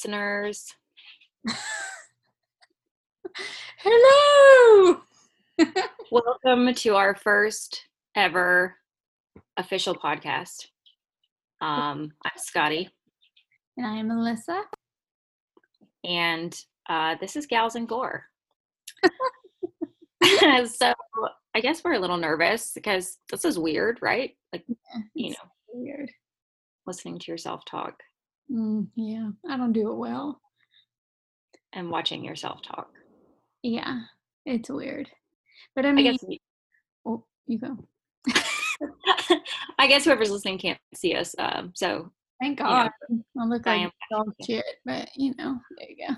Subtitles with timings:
[0.00, 0.74] Listeners.
[3.76, 5.00] Hello.
[6.10, 7.84] Welcome to our first
[8.16, 8.76] ever
[9.58, 10.68] official podcast.
[11.60, 12.88] Um, I'm Scotty,
[13.76, 14.62] and I'm Melissa.
[16.02, 16.58] and
[16.88, 18.24] uh, this is Gals and Gore.
[20.64, 20.94] so
[21.54, 24.34] I guess we're a little nervous because this is weird, right?
[24.50, 24.64] Like,
[25.12, 26.10] you know, weird.
[26.86, 28.02] listening to yourself talk
[28.50, 30.40] Mm, yeah, I don't do it well.
[31.72, 32.90] and watching yourself talk.
[33.62, 34.00] Yeah,
[34.44, 35.08] it's weird.
[35.76, 36.40] But I I mean, guess we-
[37.06, 37.76] oh, you go.
[39.78, 41.34] I guess whoever's listening can't see us.
[41.38, 42.10] Um, so
[42.40, 42.90] Thank know, God.
[43.38, 46.14] I look I like am dog shit, but you know, there you go.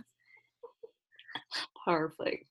[1.84, 2.44] Perfect.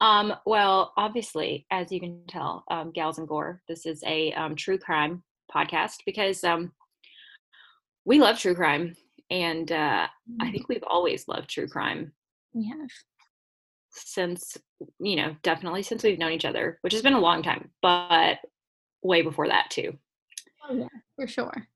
[0.00, 4.56] Um, well, obviously, as you can tell, um, Gals and Gore, this is a um,
[4.56, 5.22] true crime
[5.54, 6.72] podcast because um,
[8.06, 8.96] we love true crime.
[9.30, 10.08] And uh,
[10.40, 12.12] I think we've always loved true crime
[12.52, 12.88] we have.
[13.90, 14.58] since,
[14.98, 18.38] you know, definitely since we've known each other, which has been a long time, but
[19.02, 19.96] way before that, too.
[20.68, 21.68] Oh yeah, for sure.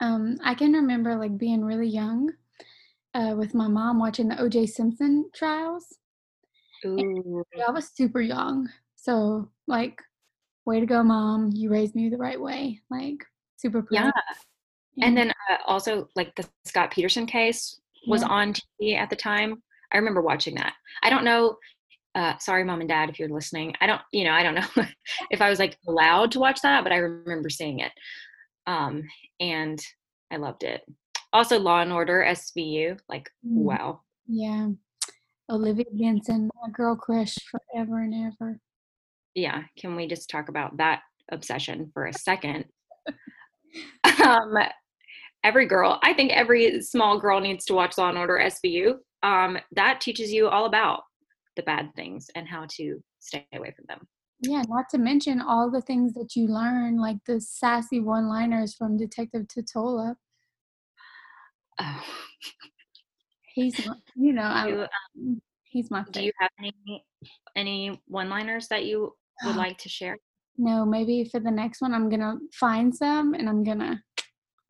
[0.00, 2.32] Um, I can remember like being really young,
[3.14, 4.66] uh, with my mom watching the O.J.
[4.66, 5.86] Simpson trials.
[6.84, 7.44] Ooh.
[7.66, 10.02] I was super young, so like,
[10.66, 11.50] way to go, mom!
[11.54, 12.80] You raised me the right way.
[12.90, 13.24] Like,
[13.56, 14.06] super proud.
[14.06, 14.10] Yeah.
[15.02, 18.28] And then uh, also, like, the Scott Peterson case was Yeah.
[18.28, 19.62] on TV at the time.
[19.92, 20.74] I remember watching that.
[21.02, 21.56] I don't know.
[22.14, 23.74] Uh, sorry, mom and dad, if you're listening.
[23.80, 24.84] I don't, you know, I don't know
[25.30, 27.90] if I was like allowed to watch that, but I remember seeing it.
[28.68, 29.02] Um,
[29.40, 29.80] and
[30.30, 30.82] I loved it.
[31.32, 32.96] Also, Law and Order SVU.
[33.08, 33.54] Like, Mm.
[33.64, 34.00] wow.
[34.28, 34.68] Yeah.
[35.50, 38.60] Olivia Benson, my girl crush forever and ever.
[39.34, 39.64] Yeah.
[39.76, 41.02] Can we just talk about that
[41.32, 42.66] obsession for a second?
[44.24, 44.54] um,
[45.44, 48.94] every girl, I think every small girl needs to watch Law and Order SVU.
[49.22, 51.02] Um, that teaches you all about
[51.56, 54.08] the bad things and how to stay away from them.
[54.40, 58.74] Yeah, not to mention all the things that you learn, like the sassy one liners
[58.74, 60.16] from Detective Tutuola.
[61.80, 62.04] Oh.
[63.54, 63.78] He's,
[64.16, 67.04] you know, I, Do, he's my do you have any
[67.54, 70.18] any one-liners that you would like to share?
[70.58, 74.02] No, maybe for the next one, I'm gonna find some and I'm gonna,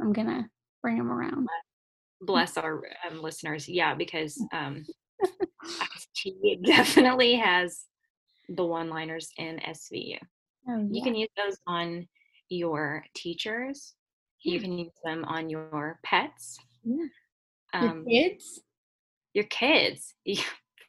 [0.02, 0.50] I'm gonna
[0.84, 1.48] bring them around.
[2.20, 4.84] Bless our um, listeners, yeah, because um,
[6.12, 7.84] she definitely has
[8.50, 10.18] the one-liners in SVU.
[10.68, 12.06] Oh, You can use those on
[12.50, 13.94] your teachers.
[14.42, 16.58] You can use them on your pets.
[16.84, 17.06] Yeah.
[17.80, 18.60] Your Um, kids.
[19.32, 20.14] your kids.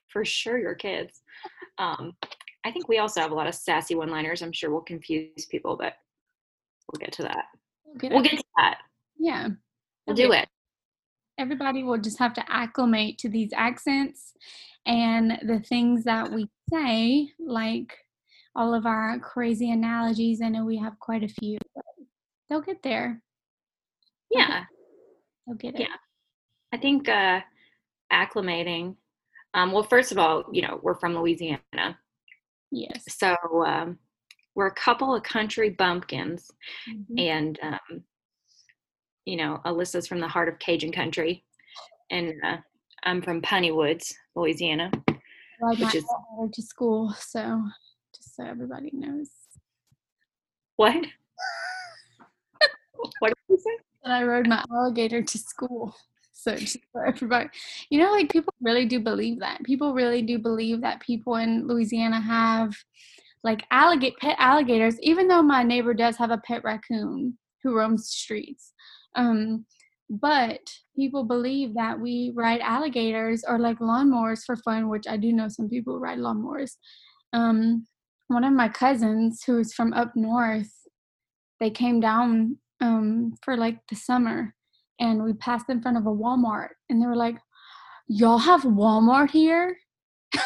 [0.10, 1.22] For sure, your kids.
[1.78, 2.14] Um,
[2.66, 4.42] I think we also have a lot of sassy one-liners.
[4.42, 5.94] I'm sure we'll confuse people, but
[6.92, 7.46] we'll get to that.
[7.86, 8.78] We'll get We'll get to that.
[9.18, 9.50] yeah.
[10.06, 10.24] We'll Okay.
[10.28, 10.48] do it.
[11.38, 14.34] everybody will just have to acclimate to these accents
[14.86, 17.94] and the things that we say, like
[18.56, 20.42] all of our crazy analogies.
[20.42, 21.58] I know we have quite a few.
[22.48, 23.22] They'll get there.
[24.32, 24.64] Yeah.
[25.46, 25.82] They'll get it.
[25.82, 25.96] Yeah.
[26.72, 27.42] I think uh,
[28.14, 28.96] acclimating.
[29.54, 32.00] Um, well, first of all, you know, we're from Louisiana.
[32.72, 33.04] Yes.
[33.10, 33.36] So
[33.66, 34.00] um,
[34.56, 36.50] we're a couple of country bumpkins.
[36.90, 37.20] Mhm.
[37.20, 38.04] and um,
[39.26, 41.44] you know alyssa's from the heart of cajun country
[42.12, 42.58] and uh,
[43.04, 44.92] i'm from Piney Woods, louisiana
[45.60, 46.06] my which is-
[46.54, 47.64] to school, so
[48.16, 49.30] just so everybody knows
[50.76, 50.96] what
[53.20, 55.96] what did you say that I rode my alligator to school.
[56.32, 57.50] So just for everybody,
[57.90, 59.64] you know, like people really do believe that.
[59.64, 62.76] People really do believe that people in Louisiana have
[63.44, 65.00] like alligator pet alligators.
[65.02, 68.74] Even though my neighbor does have a pet raccoon who roams the streets,
[69.16, 69.66] um,
[70.10, 70.60] but
[70.96, 75.48] people believe that we ride alligators or like lawnmowers for fun, which I do know
[75.48, 76.74] some people ride lawnmowers.
[77.34, 77.88] Um,
[78.28, 80.72] one of my cousins who's from up north,
[81.60, 84.54] they came down um, for like the summer
[85.00, 87.38] and we passed in front of a Walmart and they were like,
[88.08, 89.76] Y'all have Walmart here?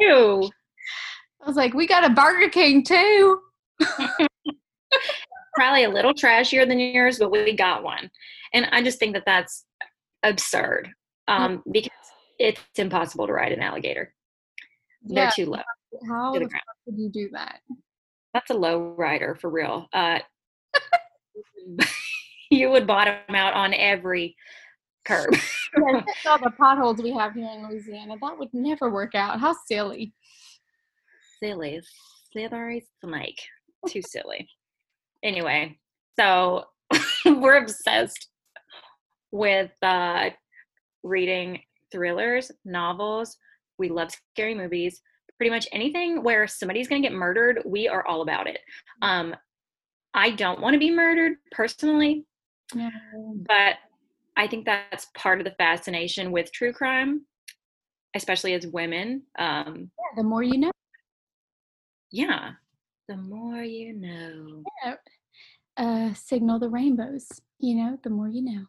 [0.00, 0.50] Ew.
[1.42, 3.40] I was like, We got a Burger King too.
[5.58, 8.10] probably a little trashier than yours but we got one
[8.54, 9.64] and i just think that that's
[10.22, 10.88] absurd
[11.28, 11.90] um, because
[12.38, 14.14] it's impossible to ride an alligator
[15.02, 15.58] they're Yeah, too low
[16.08, 17.60] how to the the fuck would you do that?
[18.34, 20.18] that's a low rider for real uh,
[22.50, 24.36] you would bottom out on every
[25.04, 25.34] curb
[25.76, 29.38] Yeah, all the potholes we have here in Louisiana, that would never work out.
[29.38, 30.14] How silly.
[31.42, 31.80] silly,
[32.32, 33.38] slithery snake.
[33.86, 34.48] Too silly.
[35.22, 35.78] Anyway,
[36.18, 36.64] so
[37.24, 38.28] we're obsessed
[39.30, 40.30] with uh,
[41.02, 41.60] reading
[41.92, 43.36] thrillers, novels.
[43.78, 45.00] We love scary movies.
[45.36, 48.58] Pretty much anything where somebody's going to get murdered, we are all about it.
[49.02, 49.36] Um,
[50.14, 52.24] I don't want to be murdered personally,
[52.74, 52.90] No.
[53.46, 53.76] but
[54.36, 57.24] I think that's part of the fascination with true crime,
[58.16, 59.22] especially as women.
[59.38, 60.70] Um, Yeah, the more you know.
[62.10, 62.52] yeah,
[63.08, 64.64] the more you know.
[65.76, 67.28] uh, signal the rainbows.
[67.58, 68.64] You know, the more you know.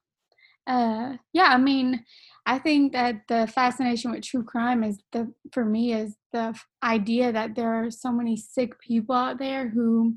[0.67, 2.05] Uh, yeah, I mean,
[2.45, 7.31] I think that the fascination with true crime is the for me is the idea
[7.31, 10.15] that there are so many sick people out there who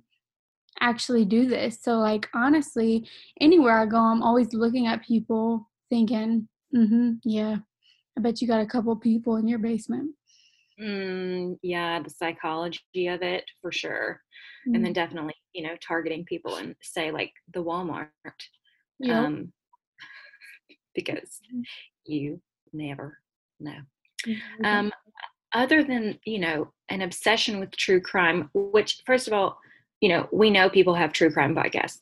[0.80, 1.80] actually do this.
[1.82, 3.08] So, like, honestly,
[3.40, 7.58] anywhere I go, I'm always looking at people, thinking, "Mm-hmm, yeah,
[8.18, 10.16] I bet you got a couple people in your basement."
[10.82, 14.20] Mm, yeah, the psychology of it for sure.
[14.66, 18.08] And then definitely, you know, targeting people and say like the Walmart.
[19.00, 19.16] Yep.
[19.16, 19.52] Um,
[20.94, 21.64] because Mhm.
[22.04, 22.40] you
[22.72, 23.18] never
[23.60, 23.80] know.
[24.26, 24.64] Mhm.
[24.64, 24.92] Um,
[25.52, 29.58] other than, you know, an obsession with true crime, which first of all,
[30.00, 32.00] you know, we know people have true crime podcasts.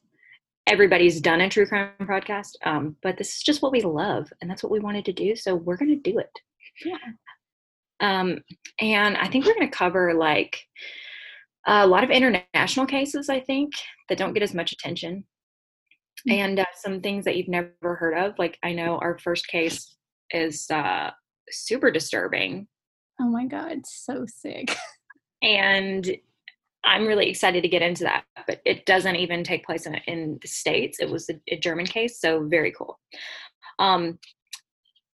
[0.66, 4.48] Everybody's done a true crime podcast, um, but this is just what we love, and
[4.50, 5.34] that's what we wanted to do.
[5.34, 6.30] So we're going to do it.
[6.84, 6.96] Yeah.
[8.00, 8.38] Um,
[8.80, 10.58] and I think we're going to cover like
[11.66, 13.28] a lot of international cases.
[13.28, 13.72] I think
[14.08, 15.24] that don't get as much attention,
[16.28, 16.32] Mhm.
[16.32, 18.38] and uh, some things that you've never heard of.
[18.38, 19.96] Like I know our first case
[20.30, 21.10] is uh,
[21.50, 22.68] super disturbing,
[23.20, 24.74] oh my god, so sick.
[25.42, 26.10] and
[26.84, 28.24] I'm really excited to get into that.
[28.46, 30.98] But it doesn't even take place in, in the states.
[31.00, 32.98] It was a, a German case, so very cool.
[33.78, 34.18] Um,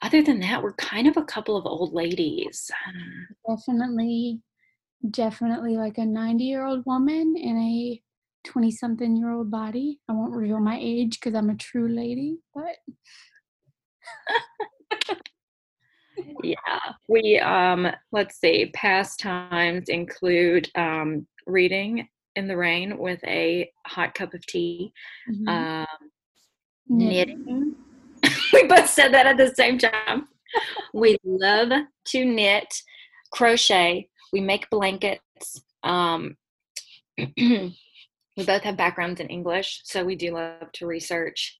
[0.02, 2.72] other than that, we're kind of a couple of old ladies.
[3.48, 4.42] definitely
[5.10, 8.02] definitely like a 90 year old woman in a
[8.44, 12.38] 20 something year old body i won't reveal my age because i'm a true lady
[12.54, 12.76] but
[16.44, 24.14] yeah we um let's see pastimes include um reading in the rain with a hot
[24.14, 24.94] cup of tea
[25.30, 25.88] mhm, um
[26.88, 27.44] knitting.
[27.46, 27.76] knitting
[28.62, 30.28] we both said that at the same time
[30.94, 31.72] we love
[32.06, 32.74] to knit
[33.32, 36.36] crochet we make blankets um
[37.18, 37.74] we
[38.38, 41.60] both have backgrounds in english so we do love to research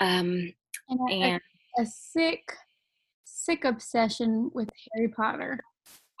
[0.00, 0.52] um
[0.88, 1.42] and a, and
[1.78, 2.42] a, a sick
[3.24, 5.58] sick obsession with harry potter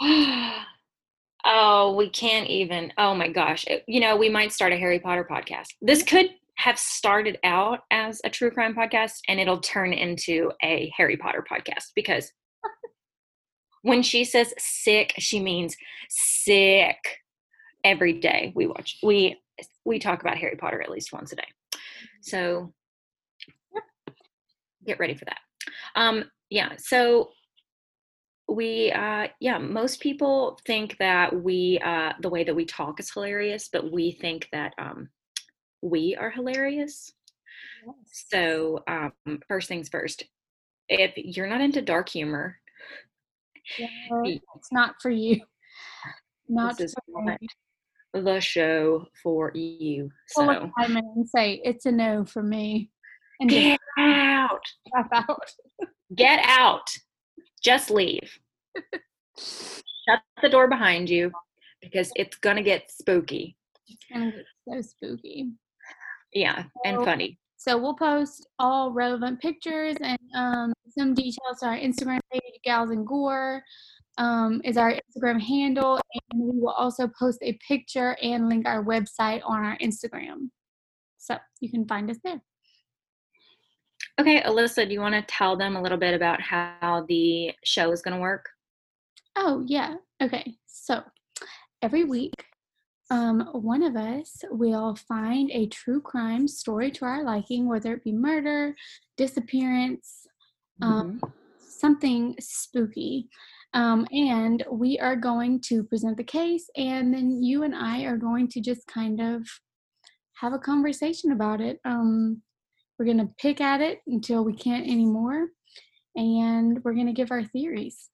[1.44, 2.92] oh, we can't even.
[2.98, 3.64] Oh my gosh.
[3.66, 5.68] It- you know, we might start a Harry Potter podcast.
[5.80, 10.92] This could have started out as a true crime podcast and it'll turn into a
[10.96, 12.32] Harry Potter podcast because
[13.82, 15.76] when she says sick, she means
[16.08, 16.96] sick
[17.82, 18.98] every day we watch.
[19.02, 19.40] We
[19.84, 21.46] we talk about Harry Potter at least once a day.
[22.22, 22.72] So
[24.86, 25.40] get ready for that.
[25.96, 27.30] Um yeah, so
[28.48, 33.10] we uh yeah most people think that we uh the way that we talk is
[33.10, 35.08] hilarious but we think that um
[35.84, 37.12] we are hilarious.
[38.10, 39.12] So um
[39.48, 40.24] first things first
[40.88, 42.58] if you're not into dark humor
[43.78, 43.88] Yeah,
[44.24, 45.40] it's not for you.
[46.48, 47.38] Not this is not
[48.14, 52.90] the show for you So so Simon and say it's a no for me.
[53.40, 54.64] And get out!
[54.92, 55.50] drop out.
[56.14, 56.88] Get out!
[57.62, 58.38] Just leave.
[59.38, 61.32] Shut the door behind you
[61.82, 63.56] because it's gonna get spooky.
[63.88, 65.50] It's gonna get so spooky
[66.34, 71.66] yeah and So- funny So we'll post all relevant pictures and um, some details to
[71.66, 73.62] our Instagram page, Gals and Gore
[74.18, 75.98] um, is our Instagram handle.
[76.12, 80.50] And we will also post a picture and link our website on our Instagram.
[81.16, 82.40] So you can find us there.
[84.20, 87.90] Okay, Alyssa, do you want to tell them a little bit about how the show
[87.90, 88.44] is going to work?
[89.36, 89.94] Oh, yeah.
[90.22, 90.54] Okay.
[90.66, 91.02] So
[91.82, 92.34] every week,
[93.10, 98.04] um, one of us will find a true crime story to our liking, whether it
[98.04, 98.74] be murder,
[99.16, 100.26] disappearance,
[100.80, 101.20] um,
[101.58, 103.28] something spooky.
[103.74, 108.16] Um, and we are going to present the case, and then you and I are
[108.16, 109.46] going to just kind of
[110.34, 111.80] have a conversation about it.
[111.84, 112.40] Um,
[112.98, 115.48] we're going to pick at it until we can't anymore,
[116.14, 118.10] and we're going to give our theories.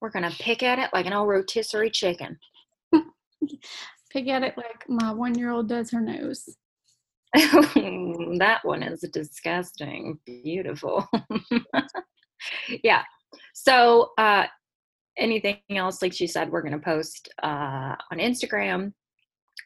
[0.00, 2.38] We're going to pick at it like an old rotisserie chicken.
[4.10, 6.48] Pick at it like my one year old does her nose.
[7.34, 10.18] that one is disgusting.
[10.24, 11.04] Beautiful.
[12.84, 13.02] yeah.
[13.54, 14.44] So, uh,
[15.18, 18.92] anything else, like she said, we're going to post uh, on Instagram,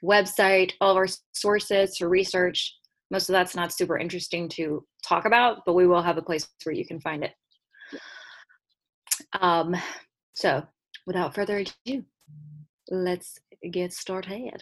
[0.03, 2.75] website, all of our sources for research.
[3.11, 6.49] Most of that's not super interesting to talk about, but we will have a place
[6.65, 7.33] where you can find it.
[9.41, 9.75] Um,
[10.35, 10.63] so
[11.07, 12.05] without further ado,
[12.91, 13.39] let's
[13.71, 14.61] get started.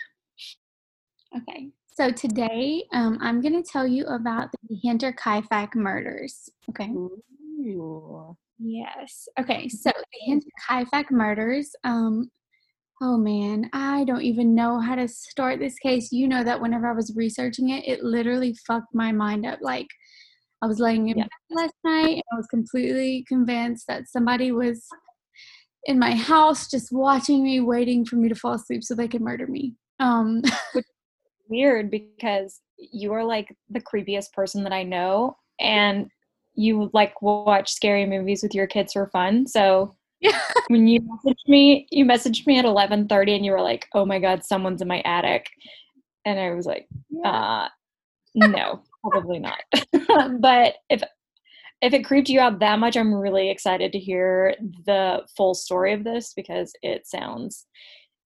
[1.37, 6.49] Okay, so today um, I'm going to tell you about the Hinterkaifeck murders.
[6.71, 6.89] Okay.
[6.91, 8.37] Ooh.
[8.59, 9.29] Yes.
[9.39, 9.91] Okay, so
[10.29, 11.71] the Hinterkaifeck murders.
[11.85, 12.31] Um,
[13.03, 16.13] oh man, I don't even know how to start this case.
[16.13, 19.59] You know that whenever I was researching it, it literally fucked my mind up.
[19.61, 19.89] Like,
[20.63, 21.25] I was laying in Yeah.
[21.25, 24.87] bed last night and I was completely convinced that somebody was
[25.87, 29.23] in my house just watching me, waiting for me to fall asleep so they could
[29.23, 29.75] murder me.
[30.01, 30.43] Um,
[31.49, 36.09] weird because you are like the creepiest person that I know, and
[36.55, 39.47] you like watch scary movies with your kids for fun.
[39.47, 40.41] So Yeah.
[40.69, 44.05] when you messaged me, you messaged me at eleven thirty, and you were like, "Oh
[44.05, 45.49] my god, someone's in my attic,"
[46.25, 46.89] and I was like,
[47.25, 47.69] uh,
[48.35, 49.61] "No, probably not."
[50.41, 51.03] but if
[51.83, 54.55] if it creeped you out that much, I'm really excited to hear
[54.87, 57.67] the full story of this because it sounds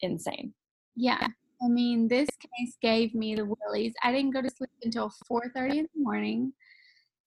[0.00, 0.54] insane.
[0.97, 1.26] Yeah.
[1.62, 3.92] I mean, this case gave me the willies.
[4.02, 6.52] I didn't go to sleep until 4:30 in the morning.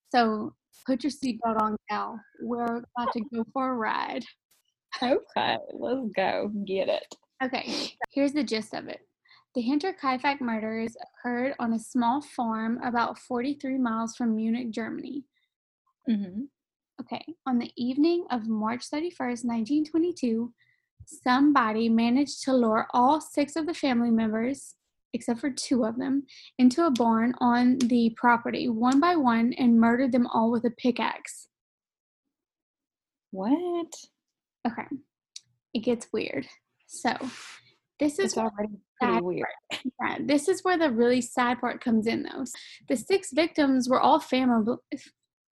[0.09, 2.19] So put your seatbelt on, gal.
[2.41, 4.25] We're about to go for a ride.
[5.01, 7.15] Okay, let's go get it.
[7.43, 9.01] Okay, here's the gist of it.
[9.55, 15.25] The Hinterkaifeck murders occurred on a small farm about 43 miles from Munich, Germany.
[16.09, 16.41] Mm-hmm.
[17.01, 20.53] Okay, on the evening of March 31st, 1922,
[21.05, 24.75] somebody managed to lure all six of the family members,
[25.13, 26.23] except for two of them,
[26.59, 30.71] into a barn on the property one by one and murdered them all with a
[30.71, 31.47] pickaxe.
[33.31, 33.93] What?
[34.67, 34.87] Okay,
[35.73, 36.47] it gets weird.
[36.87, 37.17] So,
[37.99, 39.47] this is already pretty weird.
[39.99, 42.45] Yeah, this is where the really sad part comes in though.
[42.87, 44.75] The six victims were all family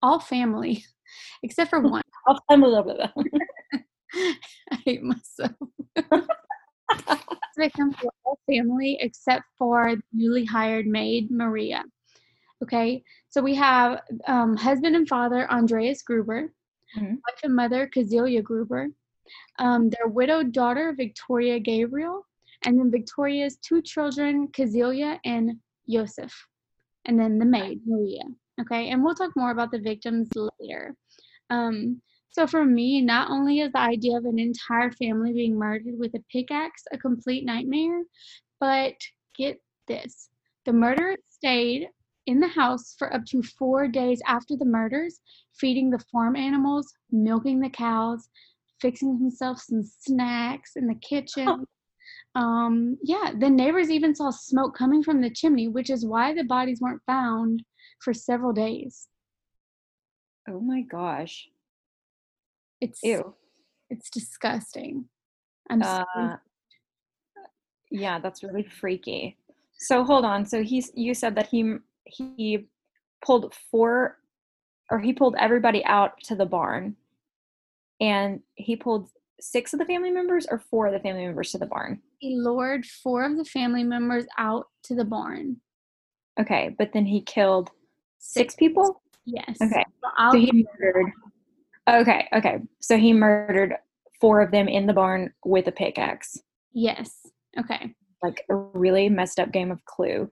[0.02, 0.84] all family
[1.42, 2.02] except for one.
[2.26, 3.10] I'll a little bit.
[4.70, 5.52] I hate myself.
[5.96, 11.84] Six victims were all family except for the newly hired maid Maria.
[12.62, 16.52] Okay, so we have um, husband and father Andreas Gruber,
[16.96, 17.12] Mhm.
[17.26, 18.88] wife and mother Kazilia Gruber,
[19.58, 22.26] um, their widowed daughter Victoria Gabriel,
[22.64, 26.34] and then Victoria's two children Kazilia and Joseph,
[27.06, 28.24] and then the maid Maria.
[28.60, 30.28] Okay, and we'll talk more about the victims
[30.60, 30.94] later.
[31.50, 35.98] Um, so for me, not only is the idea of an entire family being murdered
[35.98, 38.02] with a pickaxe a complete nightmare,
[38.60, 38.94] but
[39.36, 40.30] get this
[40.64, 41.88] the murderer stayed
[42.26, 45.20] in the house for up to four days after the murders,
[45.58, 48.28] feeding the farm animals, milking the cows,
[48.80, 51.64] fixing himself some snacks in the kitchen.
[52.34, 56.44] Um, yeah, the neighbors even saw smoke coming from the chimney, which is why the
[56.44, 57.62] bodies weren't found
[58.02, 59.08] for several days.
[60.48, 61.48] Oh my gosh.
[62.80, 63.34] It's Ew.
[63.90, 65.06] it's disgusting.
[65.70, 66.36] I'm so Uh,
[67.90, 69.36] yeah, that's really freaky.
[69.78, 70.44] So hold on.
[70.44, 72.68] So he's you said that he he
[73.24, 74.18] pulled four
[74.90, 76.96] or he pulled everybody out to the barn
[78.00, 81.58] and he pulled six of the family members or four of the family members to
[81.58, 82.00] the barn.
[82.18, 85.56] he lured four of the family members out to the barn.
[86.40, 87.70] Okay, but then he killed
[88.22, 89.02] six people?
[89.26, 89.58] Yes.
[89.62, 89.84] Okay.
[90.02, 91.12] So So he murdered.
[91.88, 92.58] Okay, okay.
[92.80, 93.74] So he murdered
[94.20, 96.40] four of them in the barn with a pickaxe.
[96.72, 97.26] yes.
[97.58, 97.94] Okay.
[98.22, 100.30] Like a really messed up game of Clue.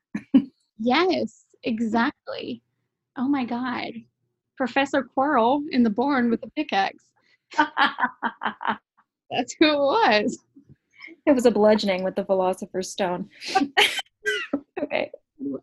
[0.78, 2.62] Yes, exactly.
[3.18, 3.90] Oh my God.
[4.56, 7.04] Professor Quirrell in the barn with a pickaxe.
[7.56, 10.38] That's who it was.
[11.26, 13.28] it was a bludgeoning with the philosopher's stone.
[14.82, 15.10] okay.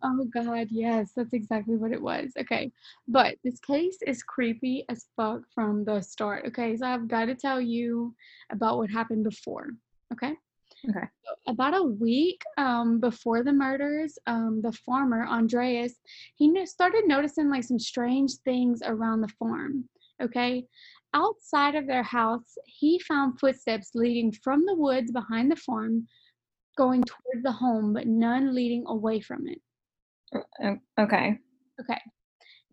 [0.01, 2.31] Oh God, yes, that's exactly what it was.
[2.39, 2.71] Okay,
[3.07, 6.45] but this case is creepy as fuck from the start.
[6.47, 8.15] Okay, so I've got to tell you
[8.51, 9.69] about what happened before.
[10.13, 10.33] Okay.
[10.89, 11.07] Okay.
[11.47, 15.95] About a week um, before the murders, um, the farmer Andreas
[16.35, 19.87] he started noticing like some strange things around the farm.
[20.21, 20.65] Okay,
[21.13, 26.07] outside of their house, he found footsteps leading from the woods behind the farm,
[26.75, 29.61] going towards the home, but none leading away from it.
[30.63, 31.37] Um, Okay.
[31.79, 32.01] Okay.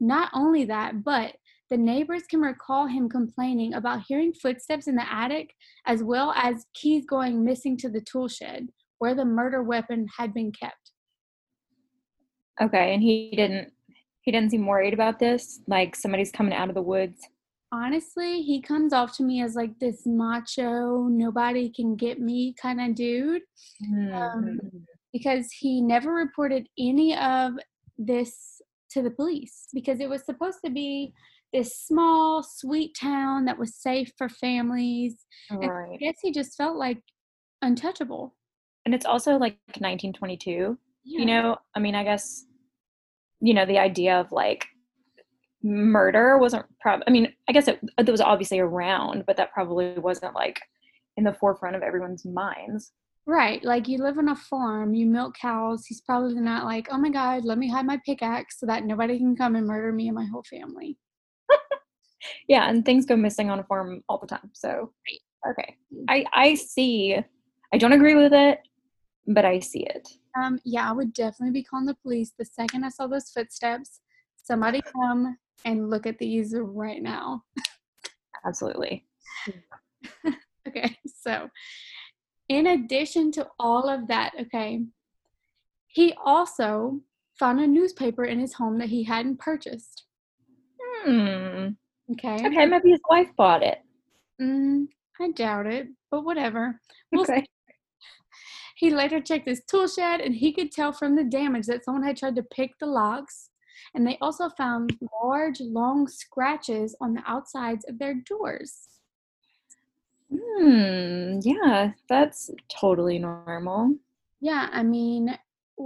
[0.01, 1.37] Not only that, but
[1.71, 5.55] the neighbors can recall him complaining about hearing footsteps in the attic
[5.87, 8.69] as well as keys going missing to the tool shed
[8.99, 10.93] where the murder weapon had been kept.
[12.61, 12.95] Okay.
[12.95, 13.73] And he didn't
[14.23, 15.61] he didn't seem worried about this?
[15.69, 17.21] Like somebody's coming out of the woods.
[17.73, 22.81] Honestly, he comes off to me as like this macho, nobody can get me kind
[22.81, 23.43] of dude
[24.13, 24.61] Um,
[25.15, 27.53] because he never reported any of
[27.97, 31.15] this to the police because it was supposed to be
[31.53, 35.15] this small, sweet town that was safe for families.
[35.51, 37.01] And I guess he just felt like
[37.63, 38.35] untouchable.
[38.85, 40.77] And it's also like 1922.
[41.05, 41.21] Yeah.
[41.21, 42.45] You know, I mean, I guess,
[43.41, 44.67] you know, the idea of like
[45.63, 49.95] murder wasn't prob I mean, I guess it, it was obviously around, but that probably
[49.95, 50.61] wasn't like
[51.17, 52.91] in the forefront of everyone's minds.
[53.27, 53.65] Right.
[53.65, 55.87] Like you live on a farm, you milk cows.
[55.87, 59.19] He's probably not like, oh my God, let me hide my pickaxe so that nobody
[59.19, 60.99] can come and murder me and my whole family.
[62.49, 64.51] Yeah, and things go missing on a farm all the time.
[64.53, 64.93] So,
[65.49, 65.77] okay.
[66.09, 67.17] I I see.
[67.73, 68.61] I don't agree with it,
[69.27, 70.09] but I see it.
[70.39, 74.01] Um, yeah, I would definitely be calling the police the second I saw those footsteps.
[74.37, 77.45] Somebody come and look at these right now.
[78.47, 79.07] Absolutely.
[80.67, 81.51] Okay, so
[82.49, 84.85] in addition to all of that, okay,
[85.87, 87.01] he also
[87.39, 90.05] found a newspaper in his home that he hadn't purchased.
[91.05, 91.69] Hmm.
[92.13, 92.47] Okay.
[92.47, 93.79] Okay, maybe his wife bought it.
[94.41, 94.89] Mm,
[95.21, 96.81] I doubt it, but whatever.
[97.13, 97.33] We'll see.
[97.33, 97.47] Okay.
[98.77, 102.03] He later checked his tool shed and he could tell from the damage that someone
[102.03, 103.51] had tried to pick the locks.
[103.95, 108.89] And they also found large, long scratches on the outsides of their doors.
[110.33, 111.39] Hmm.
[111.43, 113.97] Yeah, that's totally normal.
[114.41, 115.37] Yeah, I mean,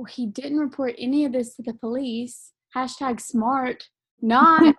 [0.09, 2.52] he didn't report any of this to the police.
[2.75, 3.88] Hashtag smart.
[4.21, 4.62] Not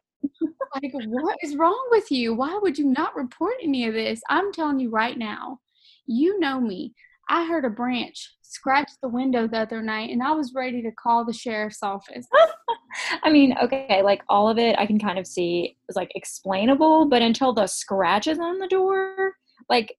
[0.75, 2.33] like, what is wrong with you?
[2.33, 4.21] Why would you not report any of this?
[4.29, 5.59] I'm telling you right now,
[6.05, 6.93] you know me.
[7.29, 10.91] I heard a branch scratch the window the other night and I was ready to
[10.91, 12.27] call the sheriff's office.
[13.23, 17.05] I mean, okay, like all of it I can kind of see is like explainable,
[17.05, 19.35] but until the scratches on the door,
[19.69, 19.97] like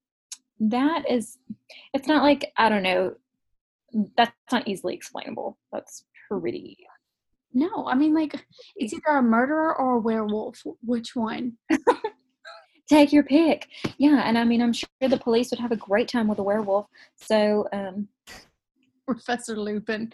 [0.59, 1.37] that is
[1.93, 3.15] it's not like I don't know,
[4.17, 5.57] that's not easily explainable.
[5.71, 6.77] That's pretty
[7.53, 8.33] No, I mean, like,
[8.75, 10.63] it's either a murderer or a werewolf.
[10.83, 11.57] Which one?
[12.89, 13.67] take your pick.
[13.97, 16.43] Yeah, and I mean I'm sure the police would have a great time with a
[16.43, 16.87] werewolf.
[17.15, 18.07] So, um
[19.07, 20.11] Professor Lupin.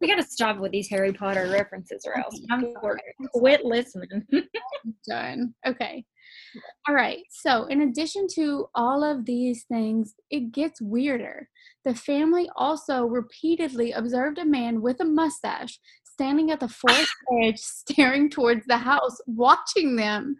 [0.00, 2.72] We gotta stop with these Harry Potter references or else I'm
[3.34, 4.22] quit listening.
[5.06, 5.54] done.
[5.66, 6.04] Okay.
[6.88, 7.22] All right.
[7.30, 11.48] So, in addition to all of these things, it gets weirder.
[11.84, 17.58] The family also repeatedly observed a man with a mustache standing at the forest edge,
[17.58, 20.36] staring towards the house, watching them.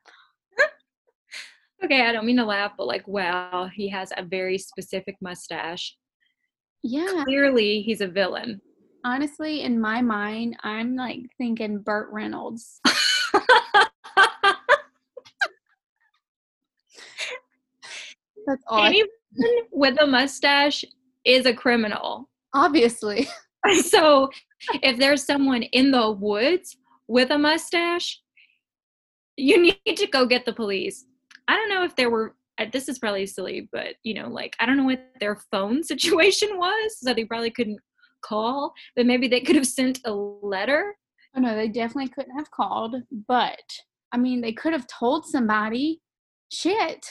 [1.85, 5.96] okay, I don't mean to laugh, but like wow, he has a very specific mustache.
[6.83, 7.25] Yeah.
[7.25, 8.61] Clearly he's a villain.
[9.05, 12.81] Honestly, in my mind, I'm like thinking Burt Reynolds.
[18.47, 18.81] That's all.
[18.83, 19.09] I- Anyone
[19.71, 20.85] with a mustache
[21.25, 22.29] is a criminal.
[22.55, 23.29] Obviously.
[23.85, 24.31] So
[24.83, 26.77] if there's someone in the woods
[27.09, 28.21] with a mustache,
[29.37, 31.05] you need to go get the police.
[31.47, 34.57] I don't know if there were uh, this is probably silly, but you know, like
[34.61, 37.79] I don't know what their phone situation was, so they probably couldn't
[38.22, 40.96] call, but maybe they could have sent a letter.
[41.37, 42.96] Oh no, they definitely couldn't have called,
[43.28, 43.62] but
[44.12, 46.00] I mean, they could have told somebody.
[46.52, 47.06] Shit.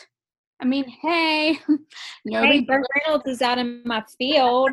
[0.61, 1.57] I mean, hey,
[2.25, 4.71] no Hey, Burt Reynolds is out in my field.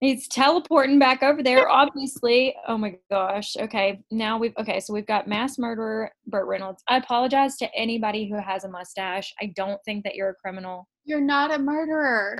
[0.00, 2.54] He's teleporting back over there, obviously.
[2.68, 3.56] Oh my gosh.
[3.58, 3.98] Okay.
[4.10, 6.82] Now we've, okay, so we've got mass murderer Burt Reynolds.
[6.86, 9.32] I apologize to anybody who has a mustache.
[9.40, 12.36] I don't think that you're a criminal, You're not a murderer.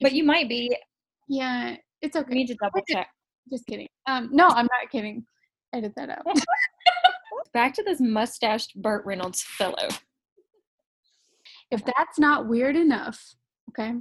[0.00, 0.76] but you might be.
[1.28, 2.34] Yeah, it's We okay.
[2.34, 3.08] need to double check.
[3.50, 3.88] Just kidding.
[4.06, 5.24] Um, no, I'm not kidding.
[5.74, 6.24] Edit that out.
[7.52, 9.88] Back to this mustached Burt Reynolds fellow.
[11.70, 13.20] if that's not weird enough,
[13.70, 13.92] okay,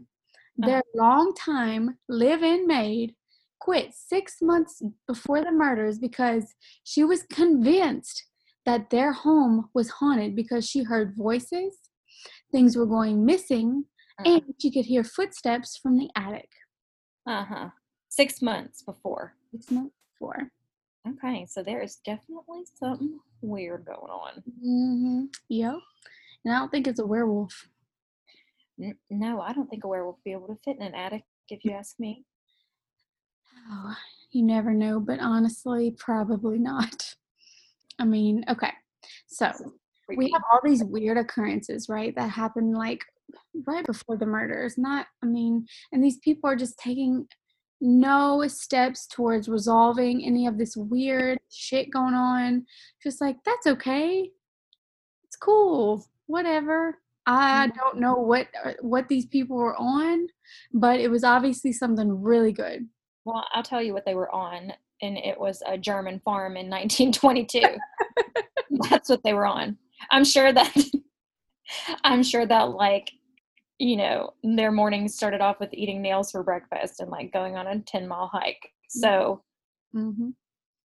[0.58, 3.16] their longtime live-in maid
[3.60, 8.24] quit six months before the murders because she was convinced
[8.66, 11.78] that their home was haunted because she heard voices,
[12.52, 13.86] things were going missing,
[14.20, 14.32] Uh-huh.
[14.36, 16.50] and she could hear footsteps from the attic.
[17.28, 17.70] Uh huh.
[18.14, 19.34] Six months before.
[19.52, 20.52] Six months before.
[21.10, 24.44] Okay, so there is definitely something weird going on.
[24.64, 25.24] Mm-hmm.
[25.50, 25.76] Yep.
[26.46, 27.70] And I don't think it's a werewolf.
[28.80, 31.24] N- no, I don't think a werewolf would be able to fit in an attic,
[31.50, 32.24] if you ask me.
[33.72, 33.96] Oh,
[34.30, 37.16] you never know, but honestly, probably not.
[38.00, 38.74] I mean, okay.
[39.26, 39.52] So
[40.16, 42.16] we have all these weird occurrences, right?
[42.16, 43.04] That happen like
[43.66, 44.78] right before the murders.
[44.78, 47.28] Not, I mean, and these people are just taking
[47.82, 52.66] no steps towards resolving any of this weird shit going on.
[53.02, 54.30] Just like, that's okay.
[55.26, 56.06] It's cool.
[56.28, 56.98] Whatever.
[57.26, 57.76] I Mhm.
[57.76, 60.28] don't know what uh, what these people were on,
[60.74, 62.88] but it was obviously something really good.
[63.26, 64.74] Well, I'll tell you what they were on.
[65.02, 67.62] and it was a German farm in 1922.
[68.90, 69.78] That's what they were on.
[70.12, 70.74] I'm sure that
[72.06, 73.12] I'm sure that like
[73.80, 77.68] you know their mornings started off with eating nails for breakfast and like going on
[77.68, 78.70] a 10 mile hike.
[78.90, 79.42] So
[79.96, 80.30] Mm-hmm.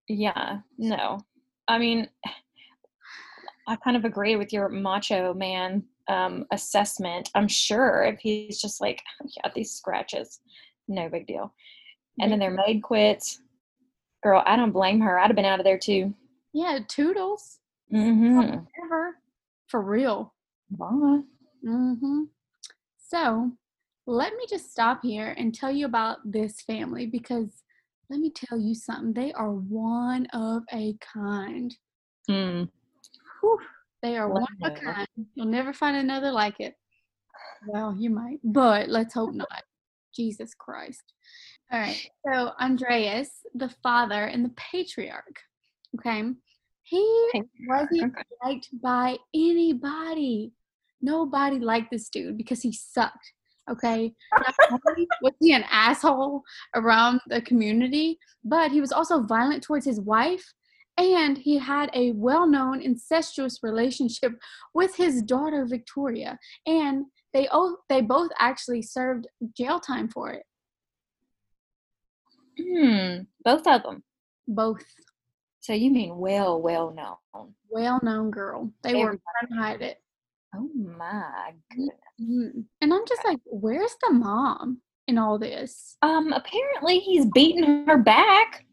[0.08, 1.20] yeah, no.
[1.68, 2.10] I mean,
[3.68, 7.30] I kind of agree with your macho man um, assessment.
[7.36, 9.02] I'm sure if he's just like,
[9.38, 10.40] yeah, these scratches,
[10.88, 11.54] no big deal.
[12.20, 13.42] And then their maid quits.
[14.24, 15.20] Girl, I don't blame her.
[15.20, 16.14] I'd have been out of there too.
[16.54, 17.60] Yeah, toodles.
[17.94, 18.60] Mm-hmm.
[18.86, 19.18] Ever.
[19.68, 20.34] For real.
[20.72, 21.22] Bye.
[21.68, 22.24] Mm-hmm.
[23.08, 23.52] So
[24.08, 27.64] let me just stop here and tell you about this family because
[28.10, 29.14] let me tell you something.
[29.14, 31.76] They are one of a kind.
[32.30, 32.70] Mm.
[33.42, 33.60] Whew,
[34.02, 35.08] they are one of a kind.
[35.34, 36.76] You'll never find another like it.
[37.68, 39.64] Well, you might, but let's hope not.
[40.16, 41.14] Jesus Christ.
[41.72, 42.00] All right.
[42.26, 45.40] So Andreas, the father and the patriarch,
[45.98, 46.24] okay,
[46.84, 47.32] he
[47.68, 48.14] wasn't
[48.44, 50.52] liked by anybody.
[51.02, 53.34] Nobody liked this dude because he sucked.
[53.70, 54.14] Okay.
[54.38, 56.44] Not only was he an asshole
[56.76, 60.54] around the community, but he was also violent towards his wife.
[60.98, 64.34] And he had a well known incestuous relationship
[64.74, 66.38] with his daughter, Victoria.
[66.68, 69.28] And they, o- they both actually served
[69.58, 70.44] jail time for it.
[72.58, 73.24] Hmm.
[73.44, 74.04] Both of them.
[74.48, 74.86] Both
[75.60, 77.54] So you mean well, well known.
[77.70, 78.72] well known girl.
[78.84, 79.22] They were Everybody.
[79.42, 80.02] trying to hide it.
[80.56, 81.96] Oh my goodness.
[82.22, 82.66] Mhm.
[82.82, 85.98] And I'm just like, where's the mom in all this?
[86.02, 88.66] Um, apparently he's beating her back.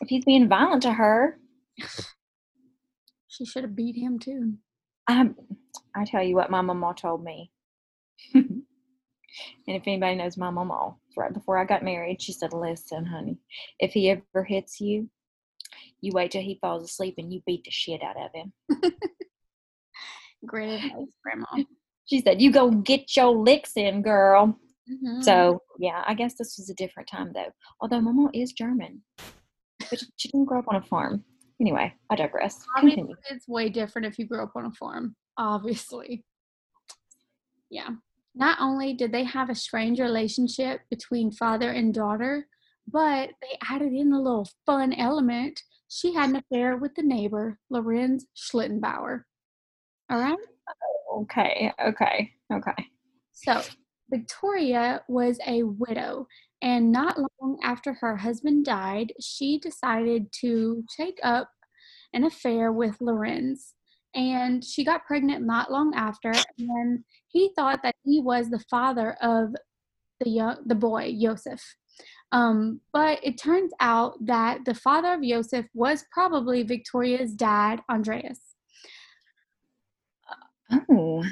[0.00, 1.38] If he's being violent to her.
[3.28, 4.58] She should have beat him too.
[5.08, 5.34] Um,
[5.96, 7.50] I tell you what my mama told me.
[8.34, 8.62] and
[9.66, 13.38] if anybody knows my mama, right before I got married, she said, Listen, honey,
[13.78, 15.08] if he ever hits you,
[16.02, 18.52] you wait till he falls asleep and you beat the shit out of him.
[20.46, 21.46] Great advice, Grandma.
[22.06, 24.58] She said, You go get your licks in, girl.
[24.90, 25.22] Mhm.
[25.22, 27.52] So, yeah, I guess this was a different time though.
[27.80, 29.02] Although Mama is German,
[29.88, 31.24] but she- she didn't grow up on a farm.
[31.60, 32.58] Anyway, I digress.
[32.76, 33.16] obviously, Continue.
[33.30, 35.14] it's way different if you grew up on a farm.
[35.38, 36.24] Obviously.
[37.70, 37.90] Yeah.
[38.34, 42.48] Not only did they have a strange relationship between father and daughter,
[42.88, 45.62] but they added in a little fun element.
[45.88, 49.22] She had an affair with the neighbor, Lorenz Schlittenbauer.
[50.12, 50.36] All right.
[51.22, 52.86] Okay, okay, okay.
[53.32, 53.62] So,
[54.10, 56.26] Victoria was a widow,
[56.60, 61.48] and not long after her husband died, she decided to take up
[62.12, 63.72] an affair with Lorenz.
[64.14, 69.16] And she got pregnant not long after, and he thought that he was the father
[69.22, 69.54] of
[70.20, 71.62] the young, the boy Joseph.
[72.32, 78.51] Um, but it turns out that the father of Joseph was probably Victoria's dad, Andreas.
[80.90, 81.24] Oh,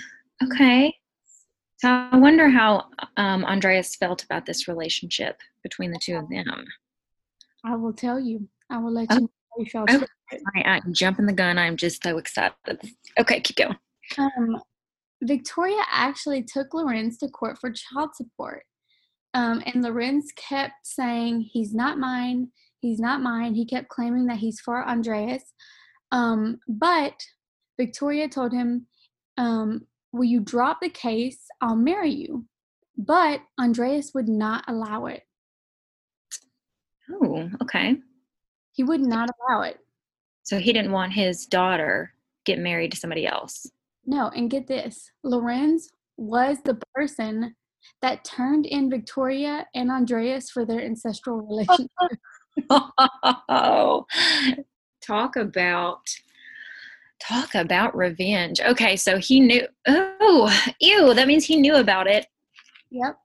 [0.44, 0.94] okay.
[1.79, 2.85] So I wonder how
[3.16, 6.64] um, Andreas felt about this relationship between the two of them.
[7.64, 8.48] I will tell you.
[8.70, 9.14] I will let Oh.
[9.16, 9.90] you know felt.
[9.90, 10.05] Oh.
[10.57, 11.59] I, I'm jumping the gun.
[11.59, 12.55] I'm just so excited.
[13.18, 13.76] Okay, keep going.
[14.18, 14.61] Um,
[15.22, 18.62] Victoria actually took Lorenz to court for child support.
[19.35, 22.48] Um, and Lorenz kept saying, He's not mine.
[22.81, 23.55] He's not mine.
[23.55, 25.42] He kept claiming that he's for Andreas.
[26.12, 27.14] Um, but
[27.79, 28.87] Victoria told him,
[29.40, 31.46] um, Will you drop the case?
[31.61, 32.46] I'll marry you.
[32.96, 35.22] But Andreas would not allow it.
[37.11, 37.96] Oh, okay.
[38.72, 39.79] He would not allow it.
[40.42, 43.66] So he didn't want his daughter get married to somebody else.
[44.05, 47.55] No, and get this Lorenz was the person
[48.03, 51.88] that turned in Victoria and Andreas for their ancestral relationship.
[53.48, 54.07] oh,
[55.03, 56.00] talk about
[57.26, 58.61] talk about revenge.
[58.61, 59.66] Okay, so he knew.
[59.87, 61.14] Oh, ew!
[61.14, 62.26] That means he knew about it
[62.90, 63.16] yep.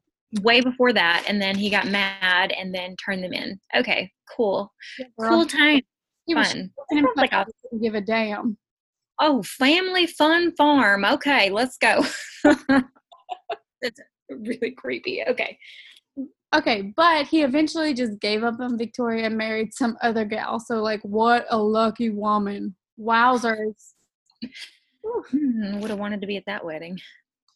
[0.41, 3.60] way before that, and then he got mad and then turned them in.
[3.75, 4.71] Okay, cool,
[5.19, 5.81] Girl, cool time,
[6.25, 6.71] he was fun.
[6.91, 8.58] shaking like a didn't give a damn.
[9.19, 11.05] oh family fun farm.
[11.05, 12.03] Okay, let's go.
[12.43, 15.23] That's really creepy.
[15.27, 15.58] Okay,
[16.55, 20.60] Okay, but he eventually just gave up on Victoria and married some other gal.
[20.60, 22.75] So, like, what a lucky woman.
[22.99, 23.93] Wowzers.
[25.01, 25.79] Whew.
[25.79, 26.99] would have wanted to be at that wedding.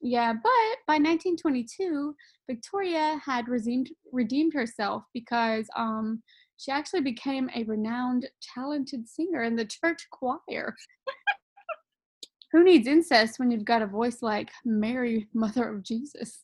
[0.02, 2.16] Yeah, but by 1922,
[2.48, 6.24] Victoria had redeemed, redeemed herself because um,
[6.58, 10.76] she actually became a renowned, talented singer in the church choir.
[12.52, 16.44] Who needs incest when you've got a voice like Mary, Mother of Jesus?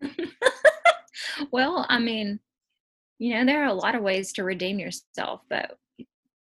[1.52, 2.40] well, I mean,
[3.18, 5.78] You know, there are a lot of ways to redeem yourself, but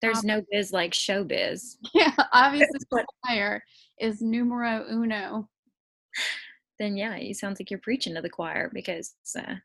[0.03, 1.77] there's no biz like showbiz.
[1.95, 2.79] Yeah, obviously,
[3.25, 3.63] choir
[3.99, 5.49] is numero uno.
[6.79, 9.57] Then yeah, it sounds like you're preaching to the choir because uh,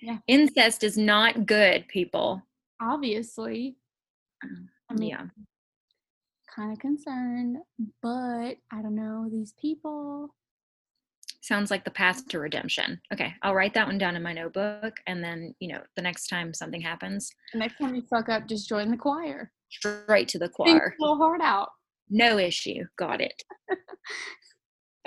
[0.00, 0.18] Yeah.
[0.26, 2.42] incest is not good, people.
[2.80, 3.76] Obviously,
[4.90, 5.26] I mean, yeah.
[6.54, 7.58] kind of concerned,
[8.02, 10.34] but I don't know these people.
[11.42, 13.00] Sounds like the path to redemption.
[13.12, 16.26] Okay, I'll write that one down in my notebook, and then you know, the next
[16.28, 19.52] time something happens, The next time you fuck up, just join the choir.
[19.78, 20.94] Straight to the choir.
[20.98, 21.70] little heart out.
[22.08, 22.84] No issue.
[22.96, 23.42] Got it.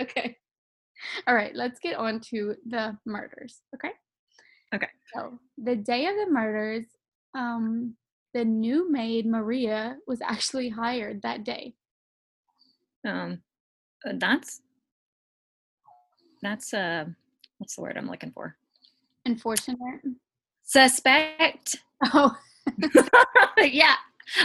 [0.02, 0.38] Okay.
[1.28, 3.62] All right, let's get on to the murders.
[3.76, 3.92] Okay.
[4.74, 4.88] Okay.
[5.14, 6.86] So the day of the murders,
[7.36, 7.96] um,
[8.34, 11.74] the new maid Maria was actually hired that day.
[13.06, 13.42] Um,
[14.08, 14.62] uh, that's
[16.42, 17.06] that's uh,
[17.58, 18.56] what's the word I'm looking for?
[19.26, 20.02] Unfortunate.
[20.64, 21.76] Suspect.
[22.14, 22.36] Oh,
[23.58, 23.96] yeah.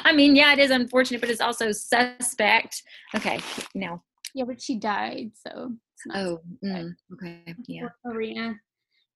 [0.05, 2.83] I mean, yeah, it is unfortunate, but it's also suspect.
[3.14, 3.40] Okay,
[3.75, 4.03] now.
[4.35, 7.88] yeah, but she died, so it's not Oh, mm, okay, yeah.
[8.05, 8.57] Maria.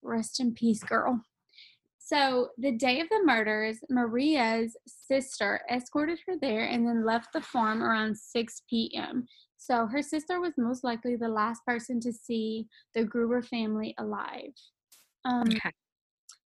[0.02, 1.20] Rest in peace, girl.
[1.98, 7.40] So, the day of the murders, Maria's sister escorted her there and then left the
[7.40, 9.26] farm around 6 p.m.
[9.58, 14.54] So, her sister was most likely the last person to see the Gruber family alive.
[15.24, 15.72] Um, Okay.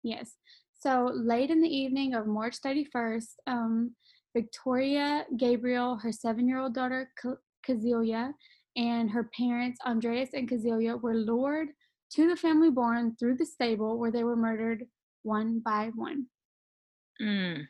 [0.03, 0.35] Yes.
[0.79, 3.95] So, late in the evening of March 31st, um,
[4.33, 7.35] Victoria Gabriel, her seven year old daughter, Ka-
[8.75, 11.69] and her parents, Andreas and Kazelia, were lured
[12.13, 14.85] to the family barn through the stable where they were murdered
[15.23, 16.27] one by one.
[17.21, 17.67] Mm,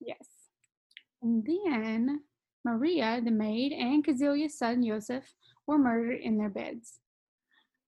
[0.00, 0.28] Yes.
[1.20, 2.20] And then
[2.64, 5.34] Maria, the maid, and Kazelia's son, Joseph,
[5.66, 7.00] were murdered in their beds.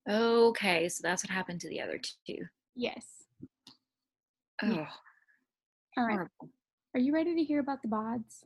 [0.09, 2.39] okay, so that's what happened to the other two.
[2.75, 3.18] Yes.
[4.63, 4.87] Oh,
[5.97, 6.15] All right.
[6.15, 6.51] horrible.
[6.95, 8.45] Are you ready to hear about the bods?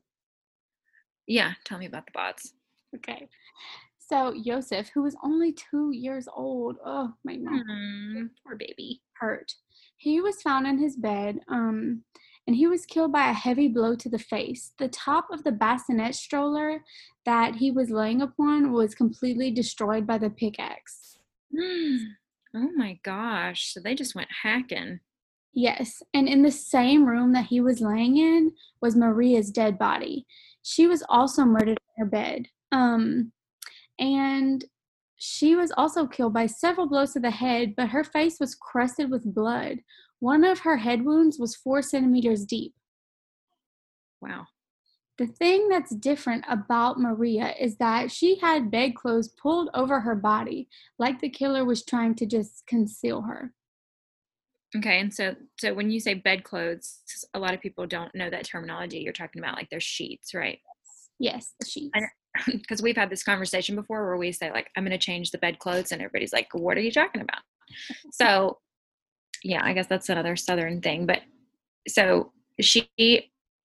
[1.27, 2.55] Yeah, tell me about the bots.
[2.97, 3.29] Okay.
[3.99, 9.01] So Joseph, who was only two years old, oh my mom Mm, poor baby.
[9.15, 9.53] hurt.
[9.97, 12.03] He was found in his bed, um,
[12.47, 14.73] and he was killed by a heavy blow to the face.
[14.79, 16.83] The top of the bassinet stroller
[17.25, 21.17] that he was laying upon was completely destroyed by the pickaxe.
[22.55, 25.01] Oh my gosh, so they just went hacking.
[25.55, 30.27] Yes, and in the same room that he was laying in was Maria's dead body.
[30.63, 32.47] She was also murdered in her bed.
[32.71, 33.33] Um,
[33.99, 34.65] and
[35.17, 39.11] she was also killed by several blows to the head, but her face was crusted
[39.11, 39.79] with blood.
[40.21, 42.75] One of her head wounds was four centimeters deep.
[44.21, 44.47] Wow.
[45.19, 50.69] The thing that's different about Maria is that she had bedclothes pulled over her body,
[50.99, 53.53] like the killer was trying to just conceal her.
[54.77, 57.01] Okay, and so so when you say bedclothes,
[57.35, 59.01] a lot of people don't know that terminology.
[59.01, 60.61] You're talking about like their sheets, right?
[61.19, 61.99] Yes, the sheets.
[62.47, 65.39] Because we've had this conversation before where we say like I'm going to change the
[65.39, 67.43] bedclothes, and everybody's like, "What are you talking about?"
[68.13, 68.59] So,
[69.45, 71.05] yeah, I guess that's another southern thing.
[71.05, 71.21] But
[71.87, 72.89] so she,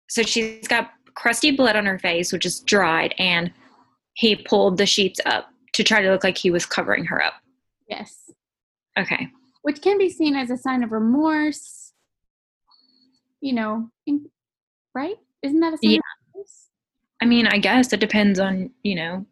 [0.08, 3.52] so she's got crusty blood on her face, which is dried, and
[4.14, 7.34] he pulled the sheets up to try to look like he was covering her up.
[7.88, 8.32] Yes.
[8.98, 9.28] Okay.
[9.68, 11.92] Which can be seen as a sign of remorse.
[13.42, 14.30] You know, in-
[14.94, 15.16] right?
[15.42, 15.96] Isn't that a sign Yeah.
[15.98, 16.68] of remorse?
[17.20, 19.26] I mean, I guess it depends on, you know,